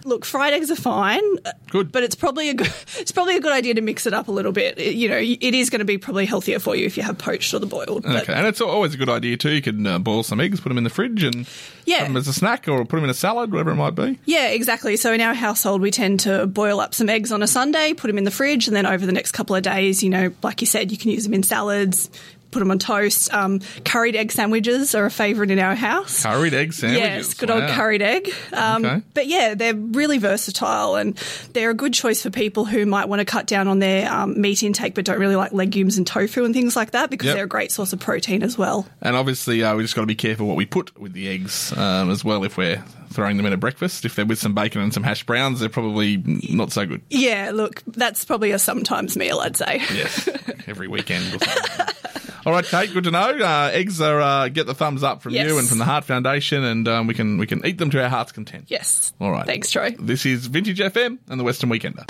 Look, 0.04 0.24
fried 0.24 0.52
eggs 0.52 0.70
are 0.70 0.76
fine. 0.76 1.22
Good. 1.70 1.90
But 1.90 2.04
it's 2.04 2.14
probably 2.14 2.50
a 2.50 2.54
good, 2.54 2.68
it's 2.98 3.10
probably 3.10 3.36
a 3.36 3.40
good 3.40 3.52
idea 3.52 3.74
to 3.74 3.80
mix 3.80 4.06
it 4.06 4.14
up 4.14 4.28
a 4.28 4.32
little 4.32 4.52
bit. 4.52 4.78
It- 4.78 4.94
you 4.94 5.08
know, 5.08 5.18
it 5.18 5.54
is 5.54 5.70
going 5.70 5.80
to 5.80 5.84
be 5.84 5.98
probably 5.98 6.24
healthier 6.26 6.58
for 6.60 6.76
you 6.76 6.86
if 6.86 6.96
you 6.96 7.02
have 7.02 7.18
poached 7.18 7.52
or 7.54 7.58
the 7.58 7.66
boiled. 7.66 8.06
Okay, 8.06 8.32
and 8.32 8.46
it's 8.46 8.60
always 8.60 8.94
a 8.94 8.96
good 8.96 9.07
idea 9.08 9.36
too. 9.36 9.50
You 9.50 9.62
can 9.62 9.86
uh, 9.86 9.98
boil 9.98 10.22
some 10.22 10.40
eggs, 10.40 10.60
put 10.60 10.68
them 10.70 10.78
in 10.78 10.84
the 10.84 10.90
fridge, 10.90 11.22
and 11.22 11.46
Yeah. 11.84 11.98
have 11.98 12.08
them 12.08 12.16
as 12.16 12.28
a 12.28 12.32
snack, 12.32 12.68
or 12.68 12.84
put 12.84 12.96
them 12.96 13.04
in 13.04 13.10
a 13.10 13.14
salad, 13.14 13.50
whatever 13.52 13.70
it 13.70 13.76
might 13.76 13.94
be. 13.94 14.18
Yeah, 14.26 14.48
exactly. 14.48 14.96
So 14.96 15.12
in 15.12 15.20
our 15.20 15.34
household, 15.34 15.80
we 15.80 15.90
tend 15.90 16.20
to 16.20 16.46
boil 16.46 16.80
up 16.80 16.94
some 16.94 17.08
eggs 17.08 17.32
on 17.32 17.42
a 17.42 17.46
Sunday, 17.46 17.94
put 17.94 18.08
them 18.08 18.18
in 18.18 18.24
the 18.24 18.30
fridge, 18.30 18.66
and 18.68 18.76
then 18.76 18.86
over 18.86 19.04
the 19.06 19.12
next 19.12 19.32
couple 19.32 19.56
of 19.56 19.62
days, 19.62 20.02
you 20.02 20.10
know, 20.10 20.32
like 20.42 20.60
you 20.60 20.66
said, 20.66 20.90
you 20.92 20.98
can 20.98 21.10
use 21.10 21.24
them 21.24 21.34
in 21.34 21.42
salads, 21.42 22.10
put 22.50 22.60
them 22.60 22.70
on 22.70 22.78
toast. 22.78 23.32
Um, 23.32 23.60
curried 23.84 24.16
egg 24.16 24.32
sandwiches 24.32 24.94
are 24.94 25.04
a 25.06 25.10
favourite 25.10 25.50
in 25.50 25.58
our 25.58 25.74
house. 25.74 26.22
Curried 26.22 26.54
egg 26.54 26.72
sandwiches. 26.72 27.08
Yes, 27.08 27.34
good 27.34 27.50
old 27.50 27.68
curried 27.70 28.02
egg. 28.02 28.30
Um, 28.52 28.84
Okay. 28.84 29.02
But 29.14 29.26
yeah, 29.26 29.54
they're 29.54 29.74
really 29.74 30.18
versatile 30.18 30.94
and 30.96 31.16
they're 31.52 31.70
a 31.70 31.74
good 31.74 31.92
choice 31.92 32.22
for 32.22 32.30
people 32.30 32.64
who 32.64 32.86
might 32.86 33.08
want 33.08 33.20
to 33.20 33.24
cut 33.24 33.46
down 33.46 33.68
on 33.68 33.80
their 33.80 34.10
um, 34.12 34.40
meat 34.40 34.62
intake 34.62 34.94
but 34.94 35.04
don't 35.04 35.18
really 35.18 35.36
like 35.36 35.52
legumes 35.52 35.98
and 35.98 36.06
tofu 36.06 36.44
and 36.44 36.54
things 36.54 36.76
like 36.76 36.92
that 36.92 37.10
because 37.10 37.26
Yep. 37.26 37.34
they're 37.34 37.44
a 37.44 37.48
great 37.48 37.72
source 37.72 37.92
of 37.92 38.00
protein 38.00 38.42
as 38.42 38.56
well. 38.56 38.86
And 39.02 39.16
obviously, 39.16 39.62
uh, 39.62 39.74
we 39.76 39.82
just 39.82 39.94
got 39.94 40.02
to 40.02 40.06
be 40.06 40.14
careful 40.14 40.46
what 40.46 40.56
we 40.56 40.64
put 40.66 40.98
with 40.98 41.12
the 41.12 41.28
eggs 41.28 41.76
um, 41.76 42.10
as 42.10 42.24
well. 42.24 42.44
If 42.44 42.56
we're 42.56 42.82
throwing 43.10 43.36
them 43.36 43.46
in 43.46 43.52
a 43.52 43.56
breakfast, 43.56 44.04
if 44.04 44.14
they're 44.14 44.24
with 44.26 44.38
some 44.38 44.54
bacon 44.54 44.80
and 44.80 44.94
some 44.94 45.02
hash 45.02 45.24
browns, 45.24 45.60
they're 45.60 45.68
probably 45.68 46.22
not 46.48 46.72
so 46.72 46.86
good. 46.86 47.02
Yeah, 47.10 47.50
look, 47.52 47.82
that's 47.86 48.24
probably 48.24 48.52
a 48.52 48.58
sometimes 48.58 49.16
meal, 49.16 49.40
I'd 49.40 49.56
say. 49.56 49.82
Yes, 49.94 50.28
every 50.66 50.88
weekend. 50.88 51.42
All 52.46 52.52
right, 52.52 52.64
Kate. 52.64 52.92
Good 52.92 53.04
to 53.04 53.10
know. 53.10 53.18
Uh, 53.38 53.70
eggs 53.72 54.00
are 54.00 54.20
uh, 54.20 54.48
get 54.48 54.66
the 54.66 54.74
thumbs 54.74 55.02
up 55.02 55.22
from 55.22 55.32
Yes. 55.34 55.48
you 55.48 55.58
and 55.58 55.68
from 55.68 55.78
the 55.78 55.84
Heart 55.84 56.04
Foundation, 56.04 56.64
and 56.64 56.86
um, 56.88 57.06
we 57.06 57.14
can 57.14 57.38
we 57.38 57.46
can 57.46 57.64
eat 57.66 57.78
them 57.78 57.90
to 57.90 58.02
our 58.02 58.08
heart's 58.08 58.32
content. 58.32 58.64
Yes. 58.68 59.12
All 59.20 59.30
right. 59.30 59.46
Thanks, 59.46 59.70
Troy. 59.70 59.94
This 59.98 60.24
is 60.24 60.46
Vintage 60.46 60.78
FM 60.78 61.18
and 61.28 61.38
the 61.40 61.44
Western 61.44 61.68
Weekender. 61.70 62.04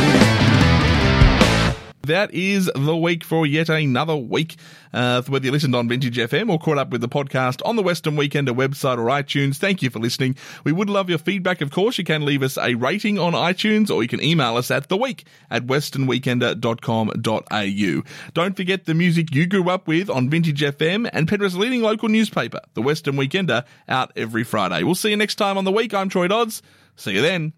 That 2.09 2.33
is 2.33 2.71
the 2.75 2.97
week 2.97 3.23
for 3.23 3.47
yet 3.47 3.69
another 3.69 4.17
week. 4.17 4.57
Uh, 4.95 5.21
whether 5.27 5.45
you 5.45 5.53
listened 5.53 5.75
on 5.75 5.91
Vintage 5.91 6.17
FM 6.17 6.49
or 6.49 6.59
caught 6.59 6.79
up 6.79 6.89
with 6.89 7.03
the 7.03 7.09
podcast 7.09 7.61
on 7.67 7.77
the 7.77 7.83
Western 7.83 8.17
Weekender 8.17 8.57
website 8.57 8.97
or 8.97 9.09
iTunes, 9.09 9.57
thank 9.57 9.83
you 9.83 9.91
for 9.91 9.99
listening. 9.99 10.35
We 10.65 10.73
would 10.73 10.89
love 10.89 11.11
your 11.11 11.19
feedback, 11.19 11.61
of 11.61 11.71
course. 11.71 11.99
You 11.99 12.05
can 12.05 12.25
leave 12.25 12.43
us 12.43 12.57
a 12.57 12.77
rating 12.77 13.19
on 13.19 13.35
iTunes 13.35 13.95
or 13.95 14.03
you 14.03 14.09
can 14.09 14.23
email 14.23 14.57
us 14.57 14.71
at 14.71 14.89
theweek 14.89 15.25
at 15.51 15.67
westernweekender.com.au. 15.67 18.03
Don't 18.33 18.57
forget 18.57 18.87
the 18.87 18.95
music 18.95 19.35
you 19.35 19.47
grew 19.47 19.69
up 19.69 19.87
with 19.87 20.09
on 20.09 20.31
Vintage 20.31 20.63
FM 20.63 21.11
and 21.13 21.29
Penrith's 21.29 21.57
leading 21.57 21.83
local 21.83 22.09
newspaper, 22.09 22.63
the 22.73 22.81
Western 22.81 23.17
Weekender, 23.17 23.67
out 23.87 24.13
every 24.17 24.45
Friday. 24.45 24.83
We'll 24.83 24.95
see 24.95 25.11
you 25.11 25.17
next 25.19 25.35
time 25.35 25.59
on 25.59 25.65
the 25.65 25.73
week. 25.73 25.93
I'm 25.93 26.09
Troy 26.09 26.29
Dodds. 26.29 26.63
See 26.97 27.13
you 27.13 27.21
then. 27.21 27.53